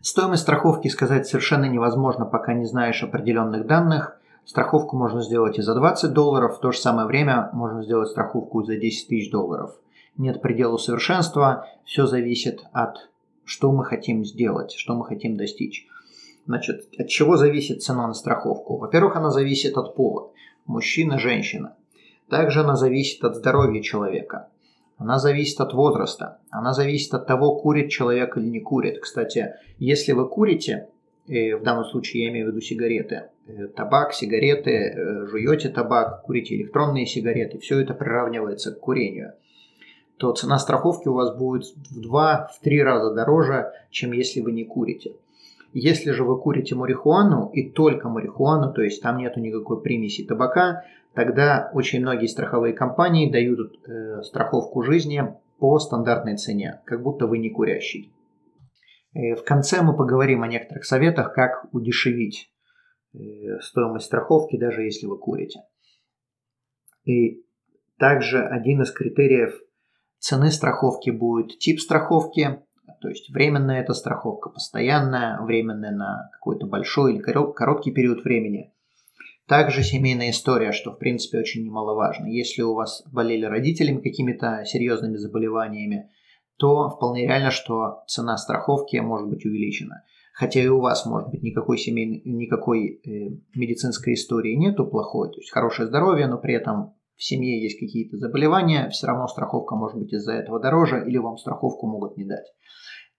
Стоимость 0.00 0.40
страховки 0.40 0.88
сказать 0.88 1.26
совершенно 1.26 1.66
невозможно, 1.66 2.24
пока 2.24 2.54
не 2.54 2.64
знаешь 2.64 3.02
определенных 3.02 3.66
данных. 3.66 4.18
Страховку 4.46 4.96
можно 4.96 5.20
сделать 5.20 5.58
и 5.58 5.62
за 5.62 5.74
20 5.74 6.14
долларов, 6.14 6.56
в 6.56 6.60
то 6.60 6.72
же 6.72 6.78
самое 6.78 7.06
время 7.06 7.50
можно 7.52 7.82
сделать 7.82 8.08
страховку 8.08 8.62
и 8.62 8.64
за 8.64 8.76
10 8.78 9.06
тысяч 9.06 9.30
долларов. 9.30 9.76
Нет 10.16 10.40
предела 10.40 10.78
совершенства, 10.78 11.66
все 11.84 12.06
зависит 12.06 12.62
от 12.72 13.10
что 13.44 13.70
мы 13.70 13.84
хотим 13.84 14.24
сделать, 14.24 14.72
что 14.72 14.94
мы 14.94 15.04
хотим 15.04 15.36
достичь. 15.36 15.86
Значит, 16.46 16.88
от 16.98 17.08
чего 17.08 17.36
зависит 17.36 17.82
цена 17.82 18.06
на 18.06 18.14
страховку? 18.14 18.78
Во-первых, 18.78 19.16
она 19.16 19.30
зависит 19.30 19.76
от 19.76 19.94
пола. 19.94 20.30
Мужчина, 20.64 21.18
женщина. 21.18 21.74
Также 22.28 22.60
она 22.60 22.76
зависит 22.76 23.24
от 23.24 23.36
здоровья 23.36 23.82
человека. 23.82 24.48
Она 24.98 25.18
зависит 25.18 25.60
от 25.60 25.72
возраста. 25.72 26.38
Она 26.50 26.72
зависит 26.72 27.14
от 27.14 27.26
того, 27.26 27.56
курит 27.56 27.90
человек 27.90 28.36
или 28.36 28.46
не 28.46 28.60
курит. 28.60 29.00
Кстати, 29.00 29.54
если 29.78 30.12
вы 30.12 30.28
курите, 30.28 30.88
и 31.26 31.54
в 31.54 31.62
данном 31.62 31.84
случае 31.84 32.24
я 32.24 32.30
имею 32.30 32.46
в 32.46 32.50
виду 32.50 32.60
сигареты, 32.60 33.28
э, 33.46 33.68
табак, 33.68 34.12
сигареты, 34.12 34.70
э, 34.70 35.26
жуете 35.26 35.68
табак, 35.68 36.22
курите 36.22 36.56
электронные 36.56 37.06
сигареты, 37.06 37.58
все 37.58 37.80
это 37.80 37.94
приравнивается 37.94 38.72
к 38.72 38.80
курению, 38.80 39.34
то 40.16 40.32
цена 40.32 40.58
страховки 40.58 41.06
у 41.06 41.12
вас 41.12 41.36
будет 41.36 41.64
в 41.90 42.00
2-3 42.00 42.82
раза 42.82 43.14
дороже, 43.14 43.72
чем 43.90 44.12
если 44.12 44.40
вы 44.40 44.52
не 44.52 44.64
курите. 44.64 45.12
Если 45.74 46.12
же 46.12 46.24
вы 46.24 46.40
курите 46.40 46.74
марихуану 46.74 47.50
и 47.52 47.70
только 47.70 48.08
марихуану, 48.08 48.72
то 48.72 48.82
есть 48.82 49.02
там 49.02 49.18
нету 49.18 49.38
никакой 49.38 49.80
примеси 49.80 50.24
табака, 50.24 50.84
тогда 51.18 51.68
очень 51.74 52.00
многие 52.00 52.28
страховые 52.28 52.74
компании 52.74 53.28
дают 53.28 53.58
э, 53.88 54.22
страховку 54.22 54.82
жизни 54.82 55.20
по 55.58 55.80
стандартной 55.80 56.36
цене, 56.36 56.80
как 56.86 57.02
будто 57.02 57.26
вы 57.26 57.38
не 57.38 57.50
курящий. 57.50 58.14
Э, 59.14 59.34
в 59.34 59.42
конце 59.42 59.82
мы 59.82 59.96
поговорим 59.96 60.44
о 60.44 60.46
некоторых 60.46 60.84
советах, 60.84 61.34
как 61.34 61.66
удешевить 61.72 62.52
э, 63.14 63.18
стоимость 63.60 64.06
страховки, 64.06 64.56
даже 64.56 64.82
если 64.82 65.06
вы 65.06 65.18
курите. 65.18 65.58
И 67.02 67.44
также 67.98 68.46
один 68.46 68.82
из 68.82 68.92
критериев 68.92 69.60
цены 70.20 70.52
страховки 70.52 71.10
будет 71.10 71.58
тип 71.58 71.80
страховки, 71.80 72.62
то 73.00 73.08
есть 73.08 73.28
временная 73.30 73.80
это 73.80 73.92
страховка, 73.92 74.50
постоянная, 74.50 75.40
временная 75.40 75.90
на 75.90 76.30
какой-то 76.34 76.68
большой 76.68 77.14
или 77.14 77.20
короткий 77.20 77.90
период 77.90 78.22
времени. 78.22 78.72
Также 79.48 79.82
семейная 79.82 80.30
история, 80.30 80.72
что 80.72 80.92
в 80.92 80.98
принципе 80.98 81.38
очень 81.38 81.64
немаловажно. 81.64 82.26
Если 82.26 82.60
у 82.60 82.74
вас 82.74 83.02
болели 83.10 83.46
родителями 83.46 84.02
какими-то 84.02 84.62
серьезными 84.66 85.16
заболеваниями, 85.16 86.10
то 86.58 86.90
вполне 86.90 87.22
реально, 87.22 87.50
что 87.50 88.04
цена 88.06 88.36
страховки 88.36 88.96
может 88.98 89.28
быть 89.28 89.46
увеличена. 89.46 90.04
Хотя 90.34 90.60
и 90.60 90.68
у 90.68 90.80
вас 90.80 91.06
может 91.06 91.30
быть 91.30 91.42
никакой 91.42 91.78
семейной, 91.78 92.20
никакой 92.26 93.00
э, 93.04 93.38
медицинской 93.54 94.14
истории 94.14 94.54
нету 94.54 94.86
плохой, 94.86 95.30
то 95.30 95.38
есть 95.38 95.50
хорошее 95.50 95.88
здоровье, 95.88 96.26
но 96.26 96.38
при 96.38 96.54
этом 96.54 96.94
в 97.16 97.24
семье 97.24 97.60
есть 97.60 97.80
какие-то 97.80 98.18
заболевания, 98.18 98.88
все 98.90 99.06
равно 99.08 99.26
страховка 99.26 99.74
может 99.74 99.98
быть 99.98 100.12
из-за 100.12 100.34
этого 100.34 100.60
дороже 100.60 101.04
или 101.08 101.16
вам 101.16 101.38
страховку 101.38 101.88
могут 101.88 102.16
не 102.16 102.24
дать. 102.24 102.46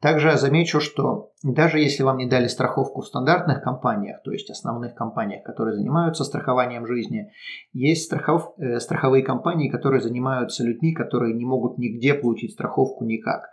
Также 0.02 0.38
замечу, 0.38 0.80
что 0.80 1.32
даже 1.44 1.80
если 1.80 2.04
вам 2.04 2.18
не 2.18 2.26
дали 2.26 2.48
страховку 2.48 3.02
в 3.02 3.08
стандартных 3.08 3.62
компаниях, 3.62 4.24
то 4.24 4.32
есть 4.32 4.50
основных 4.50 4.96
компаниях, 4.96 5.44
которые 5.44 5.76
занимаются 5.76 6.24
страхованием 6.24 6.88
жизни, 6.88 7.32
есть 7.74 8.06
страхов, 8.06 8.54
э, 8.58 8.80
страховые 8.80 9.24
компании, 9.24 9.70
которые 9.70 10.02
занимаются 10.02 10.64
людьми, 10.64 10.94
которые 10.94 11.36
не 11.36 11.46
могут 11.46 11.78
нигде 11.78 12.14
получить 12.14 12.54
страховку 12.54 13.04
никак. 13.04 13.50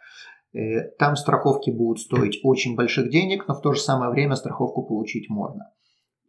Э, 0.52 0.88
там 0.98 1.16
страховки 1.16 1.70
будут 1.70 1.98
стоить 1.98 2.38
очень 2.44 2.76
больших 2.76 3.10
денег, 3.10 3.48
но 3.48 3.54
в 3.54 3.60
то 3.60 3.72
же 3.72 3.80
самое 3.80 4.12
время 4.12 4.36
страховку 4.36 4.86
получить 4.86 5.28
можно. 5.28 5.72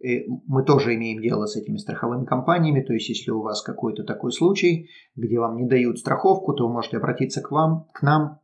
Э, 0.03 0.25
мы 0.47 0.63
тоже 0.63 0.95
имеем 0.95 1.21
дело 1.21 1.45
с 1.45 1.55
этими 1.55 1.77
страховыми 1.77 2.25
компаниями, 2.25 2.81
то 2.81 2.93
есть 2.93 3.07
если 3.07 3.29
у 3.29 3.43
вас 3.43 3.61
какой-то 3.61 4.03
такой 4.03 4.31
случай, 4.31 4.89
где 5.15 5.39
вам 5.39 5.57
не 5.57 5.67
дают 5.67 5.99
страховку, 5.99 6.53
то 6.53 6.65
вы 6.65 6.73
можете 6.73 6.97
обратиться 6.97 7.41
к 7.41 7.51
вам, 7.51 7.85
к 7.93 8.01
нам, 8.01 8.39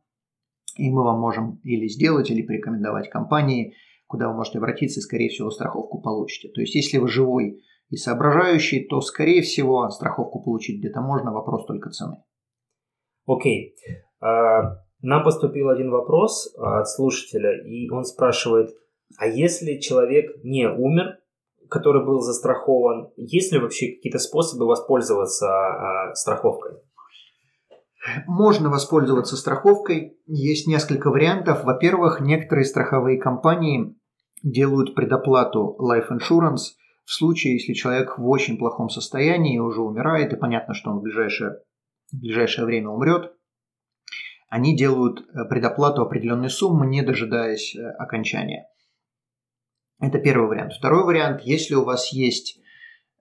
и 0.76 0.90
мы 0.90 1.02
вам 1.02 1.20
можем 1.20 1.60
или 1.64 1.86
сделать, 1.88 2.30
или 2.30 2.42
порекомендовать 2.42 3.10
компании, 3.10 3.74
куда 4.06 4.28
вы 4.28 4.34
можете 4.34 4.58
обратиться 4.58 5.00
и, 5.00 5.02
скорее 5.02 5.28
всего, 5.28 5.50
страховку 5.50 6.00
получите. 6.00 6.48
То 6.50 6.60
есть, 6.60 6.74
если 6.74 6.98
вы 6.98 7.08
живой 7.08 7.62
и 7.90 7.96
соображающий, 7.96 8.86
то, 8.86 9.00
скорее 9.00 9.42
всего, 9.42 9.88
страховку 9.90 10.42
получить 10.42 10.78
где-то 10.80 11.00
можно, 11.00 11.32
вопрос 11.32 11.66
только 11.66 11.90
цены. 11.90 12.16
Окей. 13.26 13.74
Okay. 13.74 14.26
Uh, 14.26 14.76
нам 15.00 15.22
поступил 15.22 15.68
один 15.68 15.90
вопрос 15.90 16.54
от 16.56 16.88
слушателя, 16.88 17.62
и 17.64 17.90
он 17.90 18.04
спрашивает, 18.04 18.70
а 19.18 19.26
если 19.26 19.78
человек 19.78 20.30
не 20.42 20.68
умер, 20.68 21.18
который 21.68 22.04
был 22.04 22.20
застрахован, 22.20 23.10
есть 23.16 23.52
ли 23.52 23.58
вообще 23.58 23.94
какие-то 23.94 24.18
способы 24.18 24.66
воспользоваться 24.66 25.46
uh, 25.46 26.14
страховкой? 26.14 26.78
Можно 28.26 28.70
воспользоваться 28.70 29.36
страховкой. 29.36 30.18
Есть 30.26 30.66
несколько 30.66 31.10
вариантов. 31.10 31.64
Во-первых, 31.64 32.20
некоторые 32.20 32.64
страховые 32.64 33.18
компании 33.18 33.96
делают 34.42 34.94
предоплату 34.94 35.76
life 35.80 36.08
insurance 36.10 36.74
в 37.04 37.12
случае, 37.12 37.54
если 37.54 37.72
человек 37.72 38.18
в 38.18 38.28
очень 38.28 38.58
плохом 38.58 38.88
состоянии, 38.88 39.58
уже 39.58 39.82
умирает, 39.82 40.32
и 40.32 40.36
понятно, 40.36 40.74
что 40.74 40.90
он 40.90 40.98
в 40.98 41.02
ближайшее, 41.02 41.58
в 42.12 42.18
ближайшее 42.18 42.64
время 42.64 42.90
умрет. 42.90 43.32
Они 44.48 44.76
делают 44.76 45.20
э, 45.20 45.44
предоплату 45.48 46.02
определенной 46.02 46.50
суммы, 46.50 46.86
не 46.86 47.02
дожидаясь 47.02 47.74
э, 47.74 47.90
окончания. 47.98 48.66
Это 50.00 50.18
первый 50.18 50.48
вариант. 50.48 50.74
Второй 50.74 51.04
вариант, 51.04 51.42
если 51.42 51.74
у 51.74 51.84
вас 51.84 52.12
есть 52.12 52.60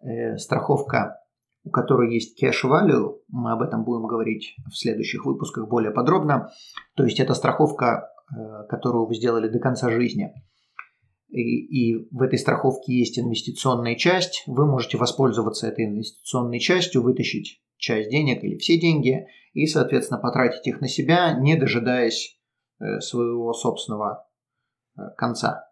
э, 0.02 0.38
страховка 0.38 1.23
у 1.64 1.70
которой 1.70 2.14
есть 2.14 2.42
cash 2.42 2.64
value, 2.66 3.20
мы 3.30 3.52
об 3.54 3.62
этом 3.62 3.84
будем 3.84 4.06
говорить 4.06 4.56
в 4.70 4.76
следующих 4.76 5.26
выпусках 5.26 5.70
более 5.70 5.92
подробно. 5.92 6.52
То 6.96 7.04
есть 7.04 7.20
это 7.20 7.34
страховка, 7.34 8.10
э, 8.36 8.68
которую 8.70 9.06
вы 9.06 9.16
сделали 9.16 9.48
до 9.48 9.60
конца 9.60 9.90
жизни. 9.90 10.34
И, 11.30 11.40
и 11.40 12.08
в 12.12 12.22
этой 12.22 12.38
страховке 12.38 12.94
есть 12.94 13.18
инвестиционная 13.18 13.96
часть. 13.96 14.44
Вы 14.46 14.66
можете 14.66 14.98
воспользоваться 14.98 15.68
этой 15.68 15.86
инвестиционной 15.86 16.60
частью, 16.60 17.02
вытащить 17.02 17.62
часть 17.78 18.10
денег 18.10 18.44
или 18.44 18.58
все 18.58 18.80
деньги 18.80 19.26
и, 19.54 19.66
соответственно, 19.66 20.20
потратить 20.20 20.68
их 20.68 20.82
на 20.82 20.88
себя, 20.88 21.34
не 21.34 21.56
дожидаясь 21.56 22.38
э, 22.80 23.00
своего 23.00 23.54
собственного 23.54 24.28
э, 24.98 25.02
конца. 25.18 25.70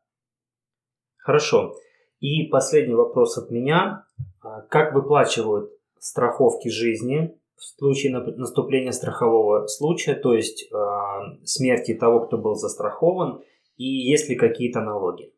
Хорошо. 1.17 1.75
И 2.19 2.47
последний 2.47 2.95
вопрос 2.95 3.37
от 3.37 3.51
меня. 3.51 4.05
А 4.41 4.61
как 4.61 4.93
выплачивают 4.93 5.71
страховки 6.01 6.67
жизни 6.69 7.37
в 7.55 7.63
случае 7.63 8.11
наступления 8.13 8.91
страхового 8.91 9.67
случая, 9.67 10.15
то 10.15 10.33
есть 10.33 10.63
э, 10.63 10.75
смерти 11.45 11.93
того, 11.93 12.25
кто 12.25 12.39
был 12.39 12.55
застрахован, 12.55 13.41
и 13.77 13.85
есть 13.85 14.27
ли 14.27 14.35
какие-то 14.35 14.81
налоги? 14.81 15.31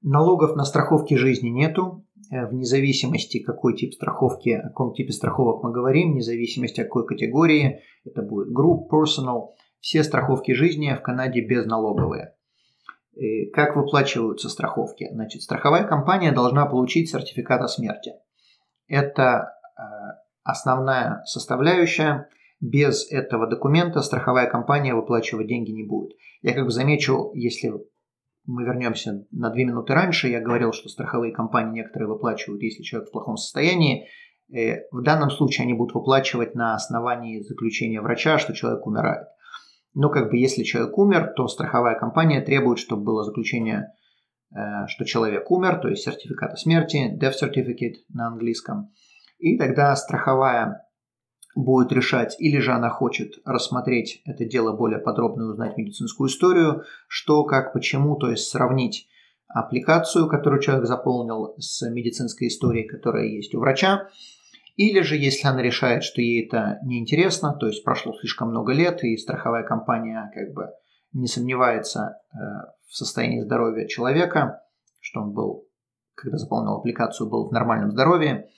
Налогов 0.00 0.56
на 0.56 0.64
страховки 0.64 1.14
жизни 1.14 1.50
нету, 1.50 2.06
э, 2.32 2.46
вне 2.46 2.64
зависимости, 2.64 3.40
какой 3.40 3.76
тип 3.76 3.92
страховки, 3.92 4.50
о 4.50 4.68
каком 4.68 4.94
типе 4.94 5.12
страховок 5.12 5.62
мы 5.62 5.70
говорим, 5.70 6.12
вне 6.12 6.22
зависимости, 6.22 6.80
о 6.80 6.84
какой 6.84 7.06
категории, 7.06 7.82
это 8.06 8.22
будет 8.22 8.48
group, 8.56 8.88
personal, 8.90 9.48
все 9.80 10.02
страховки 10.02 10.52
жизни 10.52 10.96
в 10.98 11.02
Канаде 11.02 11.42
безналоговые. 11.42 12.34
И 13.12 13.50
как 13.50 13.76
выплачиваются 13.76 14.48
страховки? 14.48 15.08
Значит, 15.12 15.42
страховая 15.42 15.84
компания 15.84 16.32
должна 16.32 16.64
получить 16.64 17.10
сертификат 17.10 17.60
о 17.60 17.68
смерти. 17.68 18.14
Это 18.88 19.53
основная 20.44 21.22
составляющая. 21.24 22.28
Без 22.60 23.10
этого 23.10 23.46
документа 23.46 24.00
страховая 24.00 24.48
компания 24.48 24.94
выплачивать 24.94 25.48
деньги 25.48 25.70
не 25.70 25.82
будет. 25.82 26.12
Я 26.40 26.54
как 26.54 26.64
бы 26.64 26.70
замечу, 26.70 27.30
если 27.34 27.72
мы 28.46 28.64
вернемся 28.64 29.26
на 29.32 29.50
две 29.50 29.64
минуты 29.64 29.94
раньше, 29.94 30.28
я 30.28 30.40
говорил, 30.40 30.72
что 30.72 30.88
страховые 30.88 31.32
компании 31.32 31.80
некоторые 31.80 32.08
выплачивают, 32.08 32.62
если 32.62 32.82
человек 32.82 33.08
в 33.08 33.12
плохом 33.12 33.36
состоянии. 33.36 34.06
Э, 34.54 34.82
в 34.92 35.02
данном 35.02 35.30
случае 35.30 35.64
они 35.64 35.74
будут 35.74 35.94
выплачивать 35.94 36.54
на 36.54 36.74
основании 36.74 37.40
заключения 37.40 38.00
врача, 38.00 38.38
что 38.38 38.54
человек 38.54 38.86
умирает. 38.86 39.26
Но 39.94 40.08
как 40.10 40.30
бы 40.30 40.36
если 40.36 40.62
человек 40.62 40.96
умер, 40.96 41.32
то 41.36 41.48
страховая 41.48 41.98
компания 41.98 42.40
требует, 42.40 42.78
чтобы 42.78 43.02
было 43.02 43.24
заключение, 43.24 43.92
э, 44.54 44.86
что 44.88 45.04
человек 45.04 45.50
умер, 45.50 45.80
то 45.80 45.88
есть 45.88 46.02
сертификат 46.02 46.52
о 46.52 46.56
смерти, 46.56 47.18
death 47.18 47.34
certificate 47.42 47.96
на 48.08 48.28
английском– 48.28 48.90
и 49.44 49.58
тогда 49.58 49.94
страховая 49.94 50.86
будет 51.54 51.92
решать, 51.92 52.34
или 52.38 52.58
же 52.60 52.72
она 52.72 52.88
хочет 52.88 53.34
рассмотреть 53.44 54.22
это 54.24 54.46
дело 54.46 54.74
более 54.74 54.98
подробно 54.98 55.50
узнать 55.50 55.76
медицинскую 55.76 56.28
историю, 56.28 56.84
что, 57.08 57.44
как, 57.44 57.74
почему, 57.74 58.16
то 58.16 58.30
есть 58.30 58.48
сравнить 58.48 59.06
аппликацию, 59.46 60.28
которую 60.28 60.62
человек 60.62 60.86
заполнил 60.86 61.54
с 61.58 61.86
медицинской 61.90 62.48
историей, 62.48 62.88
которая 62.88 63.26
есть 63.26 63.54
у 63.54 63.60
врача, 63.60 64.08
или 64.76 65.02
же, 65.02 65.16
если 65.16 65.46
она 65.46 65.60
решает, 65.60 66.04
что 66.04 66.22
ей 66.22 66.46
это 66.46 66.78
неинтересно, 66.82 67.52
то 67.52 67.66
есть 67.66 67.84
прошло 67.84 68.14
слишком 68.18 68.48
много 68.48 68.72
лет, 68.72 69.04
и 69.04 69.18
страховая 69.18 69.62
компания 69.62 70.32
как 70.34 70.54
бы 70.54 70.70
не 71.12 71.26
сомневается 71.26 72.16
э, 72.32 72.36
в 72.88 72.96
состоянии 72.96 73.42
здоровья 73.42 73.86
человека, 73.86 74.62
что 75.00 75.20
он 75.20 75.34
был, 75.34 75.68
когда 76.14 76.38
заполнил 76.38 76.76
аппликацию, 76.76 77.28
был 77.28 77.46
в 77.50 77.52
нормальном 77.52 77.90
здоровье, 77.90 78.48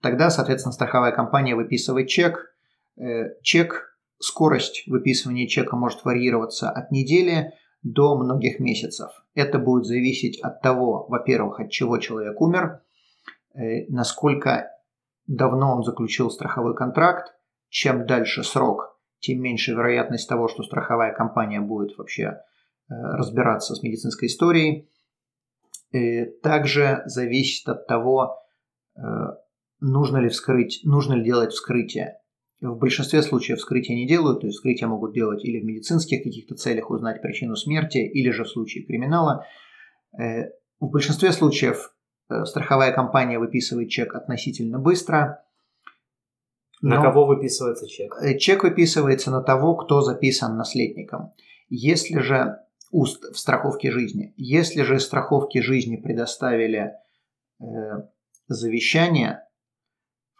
Тогда, 0.00 0.30
соответственно, 0.30 0.72
страховая 0.72 1.12
компания 1.12 1.54
выписывает 1.54 2.08
чек. 2.08 2.54
Э, 2.96 3.40
чек, 3.42 3.98
скорость 4.18 4.84
выписывания 4.86 5.46
чека 5.46 5.76
может 5.76 6.04
варьироваться 6.04 6.70
от 6.70 6.90
недели 6.90 7.52
до 7.82 8.16
многих 8.16 8.58
месяцев. 8.58 9.10
Это 9.34 9.58
будет 9.58 9.84
зависеть 9.84 10.40
от 10.40 10.60
того, 10.62 11.06
во-первых, 11.08 11.60
от 11.60 11.70
чего 11.70 11.98
человек 11.98 12.40
умер, 12.40 12.80
э, 13.54 13.86
насколько 13.88 14.70
давно 15.26 15.76
он 15.76 15.82
заключил 15.82 16.30
страховой 16.30 16.74
контракт, 16.74 17.34
чем 17.68 18.06
дальше 18.06 18.44
срок, 18.44 18.98
тем 19.18 19.40
меньше 19.40 19.72
вероятность 19.72 20.28
того, 20.28 20.48
что 20.48 20.62
страховая 20.62 21.12
компания 21.12 21.60
будет 21.60 21.96
вообще 21.98 22.22
э, 22.22 22.36
разбираться 22.88 23.74
с 23.74 23.82
медицинской 23.82 24.28
историей. 24.28 24.90
Также 26.42 27.02
зависит 27.06 27.68
от 27.68 27.86
того, 27.86 28.36
нужно 29.80 30.18
ли 30.18 30.28
вскрыть, 30.28 30.80
нужно 30.84 31.14
ли 31.14 31.24
делать 31.24 31.52
вскрытие. 31.52 32.18
В 32.60 32.78
большинстве 32.78 33.22
случаев 33.22 33.58
вскрытия 33.58 33.94
не 33.94 34.06
делают, 34.06 34.40
то 34.40 34.46
есть 34.46 34.56
вскрытие 34.56 34.88
могут 34.88 35.12
делать 35.12 35.44
или 35.44 35.60
в 35.60 35.64
медицинских 35.64 36.22
каких-то 36.22 36.54
целях 36.54 36.90
узнать 36.90 37.20
причину 37.20 37.54
смерти, 37.54 37.98
или 37.98 38.30
же 38.30 38.44
в 38.44 38.48
случае 38.48 38.84
криминала. 38.84 39.44
Э, 40.18 40.50
в 40.80 40.88
большинстве 40.90 41.32
случаев 41.32 41.94
э, 42.30 42.44
страховая 42.46 42.92
компания 42.92 43.38
выписывает 43.38 43.90
чек 43.90 44.14
относительно 44.14 44.78
быстро. 44.78 45.42
На 46.80 47.02
кого 47.02 47.26
выписывается 47.26 47.86
чек? 47.86 48.16
Э, 48.22 48.38
чек 48.38 48.62
выписывается 48.62 49.30
на 49.30 49.42
того, 49.42 49.76
кто 49.76 50.00
записан 50.00 50.56
наследником. 50.56 51.32
Если 51.68 52.20
же 52.20 52.58
уст 52.90 53.22
в 53.34 53.38
страховке 53.38 53.90
жизни, 53.90 54.32
если 54.38 54.82
же 54.82 54.98
страховки 54.98 55.60
жизни 55.60 55.96
предоставили 55.96 56.92
завещание, 58.48 59.45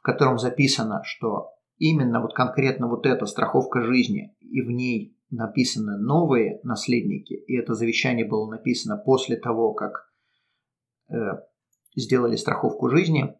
котором 0.07 0.39
записано, 0.39 1.03
что 1.03 1.51
именно 1.79 2.23
вот 2.23 2.33
конкретно 2.33 2.89
вот 2.89 3.07
эта 3.07 3.27
страховка 3.27 3.83
жизни, 3.83 4.37
и 4.41 4.63
в 4.63 4.71
ней 4.71 5.19
написаны 5.31 5.99
новые 5.99 6.61
наследники, 6.63 7.33
и 7.33 7.57
это 7.57 7.75
завещание 7.75 8.25
было 8.25 8.49
написано 8.49 8.99
после 8.99 9.37
того, 9.37 9.75
как 9.75 10.09
э, 11.09 11.15
сделали 11.97 12.37
страховку 12.37 12.89
жизни, 12.89 13.35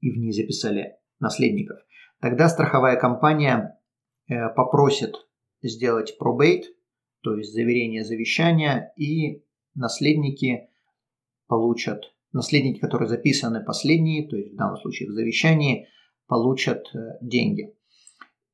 и 0.00 0.10
в 0.10 0.16
ней 0.16 0.32
записали 0.32 0.96
наследников, 1.20 1.78
тогда 2.22 2.48
страховая 2.48 2.98
компания 2.98 3.78
э, 4.26 4.48
попросит 4.56 5.16
сделать 5.60 6.16
пробейт, 6.16 6.64
то 7.20 7.36
есть 7.36 7.52
заверение 7.52 8.04
завещания, 8.04 8.90
и 8.96 9.44
наследники 9.74 10.70
получат 11.46 12.14
наследники, 12.38 12.78
которые 12.78 13.08
записаны 13.08 13.62
последние, 13.62 14.26
то 14.26 14.36
есть 14.36 14.54
в 14.54 14.56
данном 14.56 14.78
случае 14.78 15.10
в 15.10 15.12
завещании, 15.12 15.88
получат 16.26 16.86
э, 16.94 17.18
деньги. 17.20 17.74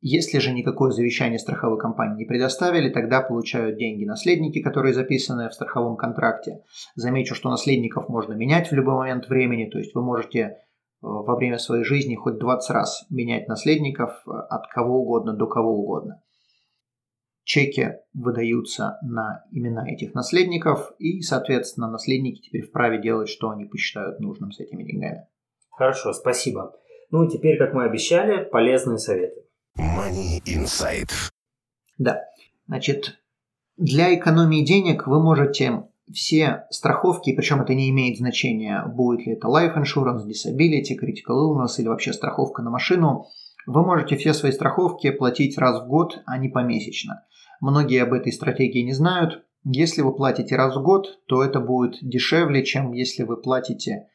Если 0.01 0.39
же 0.39 0.53
никакое 0.53 0.91
завещание 0.91 1.39
страховой 1.39 1.79
компании 1.79 2.19
не 2.19 2.25
предоставили, 2.25 2.91
тогда 2.91 3.21
получают 3.23 3.79
деньги 3.79 4.05
наследники, 4.05 4.61
которые 4.61 4.93
записаны 4.93 5.49
в 5.49 5.55
страховом 5.55 5.97
контракте. 5.97 6.63
Замечу, 6.95 7.35
что 7.35 7.49
наследников 7.51 8.09
можно 8.09 8.35
менять 8.35 8.71
в 8.71 8.75
любой 8.75 8.95
момент 8.95 9.29
времени, 9.29 9.71
то 9.71 9.79
есть 9.79 9.95
вы 9.95 10.03
можете 10.03 10.41
э, 10.41 10.55
во 11.01 11.37
время 11.37 11.59
своей 11.59 11.85
жизни 11.85 12.15
хоть 12.15 12.39
20 12.39 12.71
раз 12.71 13.07
менять 13.11 13.49
наследников 13.49 14.23
э, 14.27 14.31
от 14.31 14.67
кого 14.69 15.03
угодно 15.03 15.35
до 15.35 15.47
кого 15.47 15.79
угодно 15.79 16.24
чеки 17.45 17.99
выдаются 18.15 18.99
на 19.03 19.45
имена 19.53 19.89
этих 19.89 20.15
наследников, 20.15 20.93
и, 20.99 21.21
соответственно, 21.21 21.91
наследники 21.91 22.41
теперь 22.41 22.63
вправе 22.63 23.01
делать, 23.01 23.29
что 23.29 23.51
они 23.51 23.67
посчитают 23.67 24.19
нужным 24.21 24.51
с 24.51 24.61
этими 24.61 24.83
деньгами. 24.83 25.27
Хорошо, 25.71 26.13
спасибо. 26.13 26.75
Ну 27.11 27.25
и 27.25 27.31
теперь, 27.31 27.59
как 27.59 27.75
мы 27.75 27.85
обещали, 27.85 28.45
полезные 28.45 28.99
советы. 28.99 29.43
Money 29.79 30.41
Insight. 30.47 31.11
Да, 31.99 32.23
значит, 32.67 33.21
для 33.77 34.15
экономии 34.15 34.65
денег 34.65 35.07
вы 35.07 35.23
можете 35.23 35.85
все 36.13 36.67
страховки, 36.71 37.35
причем 37.35 37.63
это 37.63 37.75
не 37.75 37.91
имеет 37.91 38.19
значения, 38.19 38.85
будет 38.87 39.27
ли 39.27 39.33
это 39.33 39.49
life 39.49 39.77
insurance, 39.77 40.27
disability, 40.27 40.95
critical 41.01 41.37
illness 41.43 41.79
или 41.79 41.89
вообще 41.89 42.13
страховка 42.13 42.63
на 42.63 42.71
машину, 42.71 43.27
вы 43.67 43.85
можете 43.85 44.17
все 44.17 44.35
свои 44.35 44.53
страховки 44.53 45.11
платить 45.11 45.59
раз 45.59 45.83
в 45.83 45.89
год, 45.89 46.23
а 46.27 46.39
не 46.39 46.49
помесячно. 46.49 47.25
Многие 47.61 48.03
об 48.03 48.13
этой 48.13 48.33
стратегии 48.33 48.81
не 48.81 48.93
знают. 48.93 49.45
Если 49.65 50.03
вы 50.03 50.15
платите 50.15 50.57
раз 50.57 50.77
в 50.77 50.83
год, 50.83 51.21
то 51.27 51.43
это 51.43 51.61
будет 51.61 51.97
дешевле, 52.03 52.65
чем 52.65 52.93
если 52.93 53.23
вы 53.23 53.41
платите 53.41 54.09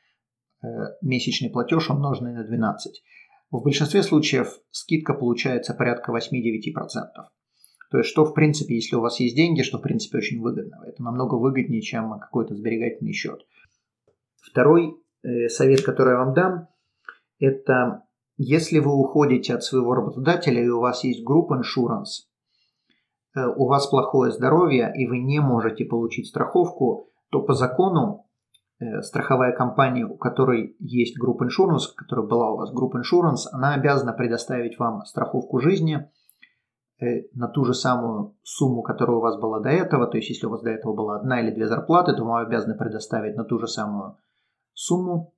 э, 0.62 0.67
месячный 1.01 1.49
платеж, 1.49 1.89
умноженный 1.89 2.33
на 2.33 2.43
12. 2.43 3.01
В 3.49 3.63
большинстве 3.63 4.03
случаев 4.03 4.59
скидка 4.69 5.15
получается 5.15 5.73
порядка 5.73 6.12
8-9%. 6.12 6.73
То 7.91 7.97
есть, 7.97 8.09
что 8.12 8.25
в 8.25 8.35
принципе, 8.35 8.75
если 8.75 8.95
у 8.95 9.01
вас 9.01 9.19
есть 9.19 9.35
деньги, 9.35 9.63
что 9.63 9.79
в 9.79 9.81
принципе 9.81 10.19
очень 10.19 10.39
выгодно. 10.39 10.83
Это 10.85 11.01
намного 11.01 11.35
выгоднее, 11.35 11.81
чем 11.81 12.12
какой-то 12.19 12.53
сберегательный 12.53 13.13
счет. 13.13 13.39
Второй 14.39 14.93
э, 15.23 15.47
совет, 15.47 15.81
который 15.81 16.12
я 16.12 16.19
вам 16.19 16.35
дам, 16.35 16.67
это 17.39 18.03
если 18.41 18.80
вы 18.80 18.91
уходите 18.91 19.54
от 19.54 19.63
своего 19.63 19.93
работодателя 19.93 20.63
и 20.63 20.69
у 20.69 20.80
вас 20.80 21.04
есть 21.04 21.23
группа 21.23 21.62
insurance, 21.62 22.25
э, 23.36 23.45
у 23.45 23.67
вас 23.67 23.86
плохое 23.88 24.32
здоровье 24.32 24.91
и 24.95 25.06
вы 25.08 25.19
не 25.19 25.39
можете 25.39 25.86
получить 25.86 26.28
страховку, 26.28 27.10
то 27.30 27.41
по 27.41 27.54
закону 27.54 28.25
Э, 28.82 29.02
страховая 29.02 29.52
компания, 29.52 30.06
у 30.06 30.15
которой 30.15 30.78
есть 30.80 31.17
группа 31.19 31.43
insurance, 31.43 31.93
которая 31.95 32.25
была 32.25 32.52
у 32.52 32.58
вас 32.58 32.71
группа 32.71 32.97
insurance, 32.97 33.47
она 33.52 33.73
обязана 33.73 34.13
предоставить 34.13 34.80
вам 34.80 35.04
страховку 35.04 35.60
жизни 35.60 36.10
э, 37.02 37.23
на 37.34 37.49
ту 37.49 37.65
же 37.65 37.73
самую 37.73 38.38
сумму, 38.41 38.82
которая 38.82 39.17
у 39.17 39.19
вас 39.19 39.38
была 39.38 39.60
до 39.60 39.69
этого. 39.69 40.08
То 40.08 40.15
есть, 40.15 40.30
если 40.30 40.47
у 40.47 40.52
вас 40.52 40.62
до 40.62 40.69
этого 40.69 40.93
была 40.93 41.17
одна 41.17 41.41
или 41.41 41.54
две 41.54 41.67
зарплаты, 41.67 42.13
то 42.13 42.23
вам 42.23 42.45
обязаны 42.45 42.78
предоставить 42.78 43.36
на 43.36 43.43
ту 43.43 43.60
же 43.60 43.67
самую 43.67 44.15
сумму. 44.73 45.34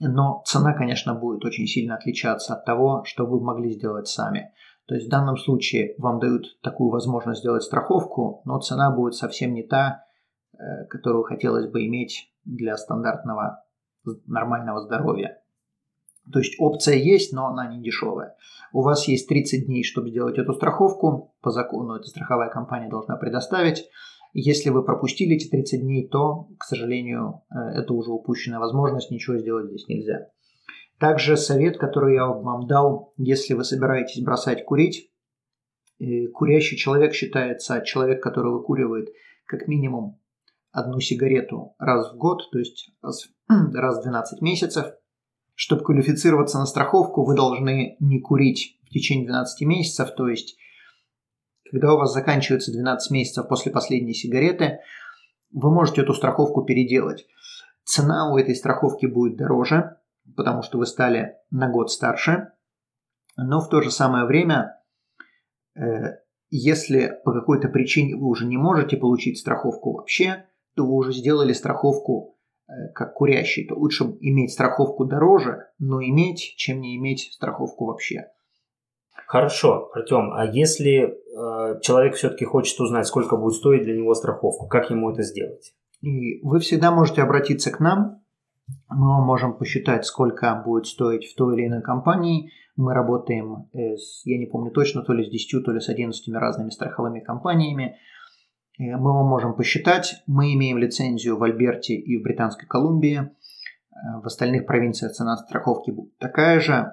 Но 0.00 0.42
цена, 0.46 0.72
конечно, 0.72 1.14
будет 1.14 1.44
очень 1.44 1.66
сильно 1.66 1.94
отличаться 1.94 2.54
от 2.54 2.64
того, 2.64 3.04
что 3.04 3.26
вы 3.26 3.40
могли 3.40 3.70
сделать 3.70 4.08
сами. 4.08 4.52
То 4.86 4.94
есть 4.94 5.06
в 5.06 5.10
данном 5.10 5.36
случае 5.36 5.94
вам 5.98 6.18
дают 6.18 6.58
такую 6.62 6.90
возможность 6.90 7.40
сделать 7.40 7.62
страховку, 7.62 8.40
но 8.44 8.58
цена 8.58 8.90
будет 8.90 9.14
совсем 9.14 9.52
не 9.52 9.62
та, 9.62 10.04
э, 10.52 10.86
которую 10.86 11.24
хотелось 11.24 11.70
бы 11.70 11.86
иметь 11.86 12.32
для 12.44 12.76
стандартного 12.76 13.62
нормального 14.26 14.80
здоровья. 14.80 15.38
То 16.32 16.38
есть 16.38 16.56
опция 16.58 16.96
есть, 16.96 17.32
но 17.32 17.46
она 17.48 17.66
не 17.66 17.82
дешевая. 17.82 18.36
У 18.72 18.82
вас 18.82 19.06
есть 19.06 19.28
30 19.28 19.66
дней, 19.66 19.84
чтобы 19.84 20.10
сделать 20.10 20.38
эту 20.38 20.54
страховку. 20.54 21.34
По 21.42 21.50
закону 21.50 21.94
эта 21.94 22.06
страховая 22.06 22.50
компания 22.50 22.88
должна 22.88 23.16
предоставить. 23.16 23.88
Если 24.32 24.70
вы 24.70 24.84
пропустили 24.84 25.36
эти 25.36 25.48
30 25.48 25.80
дней, 25.80 26.08
то, 26.08 26.48
к 26.58 26.64
сожалению, 26.64 27.42
э, 27.50 27.80
это 27.80 27.92
уже 27.94 28.10
упущенная 28.10 28.60
возможность, 28.60 29.10
ничего 29.10 29.38
сделать 29.38 29.68
здесь 29.68 29.88
нельзя. 29.88 30.28
Также 30.98 31.36
совет, 31.36 31.78
который 31.78 32.14
я 32.14 32.26
вам 32.26 32.66
дал, 32.66 33.12
если 33.16 33.54
вы 33.54 33.64
собираетесь 33.64 34.22
бросать 34.22 34.64
курить, 34.64 35.10
э, 35.98 36.26
курящий 36.28 36.76
человек 36.76 37.14
считается 37.14 37.82
человек, 37.84 38.22
который 38.22 38.52
выкуривает 38.52 39.08
как 39.46 39.66
минимум 39.66 40.20
одну 40.72 41.00
сигарету 41.00 41.74
раз 41.78 42.12
в 42.12 42.16
год, 42.16 42.48
то 42.52 42.58
есть 42.58 42.90
раз, 43.02 43.28
раз 43.48 43.98
в 43.98 44.02
12 44.02 44.40
месяцев. 44.42 44.86
Чтобы 45.54 45.82
квалифицироваться 45.82 46.58
на 46.58 46.66
страховку, 46.66 47.24
вы 47.24 47.34
должны 47.34 47.96
не 47.98 48.20
курить 48.20 48.78
в 48.84 48.90
течение 48.90 49.26
12 49.26 49.66
месяцев, 49.66 50.14
то 50.14 50.28
есть 50.28 50.56
когда 51.70 51.94
у 51.94 51.98
вас 51.98 52.12
заканчивается 52.12 52.72
12 52.72 53.10
месяцев 53.12 53.48
после 53.48 53.70
последней 53.70 54.14
сигареты, 54.14 54.80
вы 55.52 55.72
можете 55.72 56.02
эту 56.02 56.14
страховку 56.14 56.62
переделать. 56.62 57.26
Цена 57.84 58.32
у 58.32 58.38
этой 58.38 58.54
страховки 58.54 59.06
будет 59.06 59.36
дороже, 59.36 59.96
потому 60.36 60.62
что 60.62 60.78
вы 60.78 60.86
стали 60.86 61.36
на 61.50 61.68
год 61.68 61.90
старше, 61.90 62.52
но 63.36 63.60
в 63.60 63.68
то 63.68 63.80
же 63.80 63.90
самое 63.90 64.26
время, 64.26 64.80
э, 65.76 66.18
если 66.50 67.18
по 67.24 67.32
какой-то 67.32 67.68
причине 67.68 68.16
вы 68.16 68.26
уже 68.26 68.46
не 68.46 68.56
можете 68.56 68.96
получить 68.96 69.38
страховку 69.38 69.92
вообще, 69.94 70.46
то 70.74 70.84
вы 70.84 70.94
уже 70.94 71.12
сделали 71.12 71.52
страховку 71.52 72.36
э, 72.68 72.92
как 72.94 73.14
курящий, 73.14 73.66
то 73.66 73.76
лучше 73.76 74.04
иметь 74.20 74.52
страховку 74.52 75.04
дороже, 75.04 75.68
но 75.78 76.02
иметь, 76.02 76.54
чем 76.56 76.80
не 76.80 76.96
иметь 76.96 77.32
страховку 77.32 77.86
вообще. 77.86 78.26
Хорошо, 79.30 79.92
Артем, 79.94 80.32
а 80.32 80.44
если 80.44 81.04
э, 81.04 81.80
человек 81.82 82.16
все-таки 82.16 82.44
хочет 82.44 82.80
узнать, 82.80 83.06
сколько 83.06 83.36
будет 83.36 83.54
стоить 83.54 83.84
для 83.84 83.96
него 83.96 84.12
страховка, 84.14 84.66
как 84.66 84.90
ему 84.90 85.12
это 85.12 85.22
сделать? 85.22 85.72
И 86.00 86.40
вы 86.42 86.58
всегда 86.58 86.90
можете 86.90 87.22
обратиться 87.22 87.70
к 87.70 87.78
нам. 87.78 88.24
Мы 88.88 89.24
можем 89.24 89.56
посчитать, 89.56 90.04
сколько 90.04 90.60
будет 90.66 90.86
стоить 90.86 91.26
в 91.26 91.36
той 91.36 91.54
или 91.54 91.68
иной 91.68 91.80
компании. 91.80 92.50
Мы 92.74 92.92
работаем, 92.92 93.68
с, 93.72 94.26
я 94.26 94.36
не 94.36 94.46
помню 94.46 94.72
точно, 94.72 95.02
то 95.02 95.12
ли 95.12 95.24
с 95.24 95.30
10, 95.30 95.64
то 95.64 95.70
ли 95.70 95.78
с 95.78 95.88
11 95.88 96.34
разными 96.34 96.70
страховыми 96.70 97.20
компаниями. 97.20 97.98
Э, 98.80 98.96
мы 98.96 99.12
вам 99.12 99.28
можем 99.28 99.54
посчитать. 99.54 100.24
Мы 100.26 100.54
имеем 100.54 100.76
лицензию 100.76 101.38
в 101.38 101.44
Альберте 101.44 101.94
и 101.94 102.18
в 102.18 102.24
Британской 102.24 102.66
Колумбии. 102.66 103.18
Э, 103.20 104.20
в 104.24 104.26
остальных 104.26 104.66
провинциях 104.66 105.12
цена 105.12 105.36
страховки 105.36 105.92
будет 105.92 106.18
такая 106.18 106.58
же, 106.58 106.90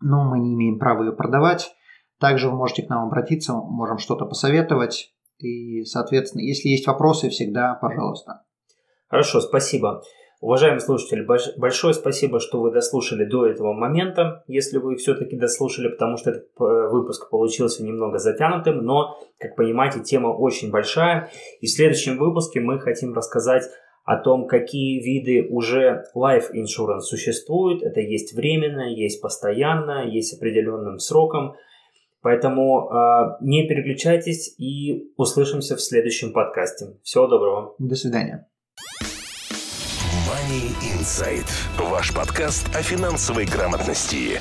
но 0.00 0.24
мы 0.24 0.38
не 0.38 0.54
имеем 0.54 0.78
права 0.78 1.04
ее 1.04 1.12
продавать. 1.12 1.72
Также 2.18 2.48
вы 2.48 2.56
можете 2.56 2.82
к 2.82 2.88
нам 2.88 3.06
обратиться, 3.06 3.54
можем 3.54 3.98
что-то 3.98 4.24
посоветовать. 4.24 5.12
И, 5.38 5.84
соответственно, 5.84 6.42
если 6.42 6.68
есть 6.68 6.86
вопросы, 6.86 7.28
всегда, 7.28 7.74
пожалуйста. 7.74 8.42
Хорошо, 9.08 9.40
спасибо. 9.40 10.02
Уважаемые 10.40 10.80
слушатели, 10.80 11.26
большое 11.56 11.94
спасибо, 11.94 12.40
что 12.40 12.60
вы 12.60 12.70
дослушали 12.70 13.24
до 13.24 13.46
этого 13.46 13.72
момента, 13.72 14.44
если 14.46 14.76
вы 14.76 14.96
все-таки 14.96 15.34
дослушали, 15.34 15.88
потому 15.88 16.18
что 16.18 16.30
этот 16.30 16.44
э, 16.60 16.88
выпуск 16.90 17.30
получился 17.30 17.82
немного 17.82 18.18
затянутым, 18.18 18.84
но, 18.84 19.18
как 19.38 19.56
понимаете, 19.56 20.00
тема 20.00 20.28
очень 20.28 20.70
большая. 20.70 21.30
И 21.60 21.66
в 21.66 21.70
следующем 21.70 22.18
выпуске 22.18 22.60
мы 22.60 22.78
хотим 22.80 23.14
рассказать 23.14 23.64
о 24.06 24.16
том, 24.18 24.46
какие 24.46 25.02
виды 25.02 25.46
уже 25.50 26.04
life 26.14 26.52
insurance 26.54 27.00
существуют. 27.00 27.82
Это 27.82 28.00
есть 28.00 28.34
временно, 28.34 28.88
есть 28.88 29.20
постоянно, 29.20 30.06
есть 30.06 30.30
с 30.30 30.36
определенным 30.38 30.98
сроком. 31.00 31.56
Поэтому 32.22 32.88
э, 32.88 33.36
не 33.40 33.66
переключайтесь 33.68 34.54
и 34.58 35.12
услышимся 35.16 35.76
в 35.76 35.80
следующем 35.80 36.32
подкасте. 36.32 36.96
Всего 37.02 37.26
доброго. 37.26 37.74
До 37.78 37.96
свидания. 37.96 38.48
Money 40.26 40.72
Insight. 40.94 41.48
Ваш 41.90 42.14
подкаст 42.14 42.68
о 42.74 42.82
финансовой 42.82 43.44
грамотности. 43.44 44.40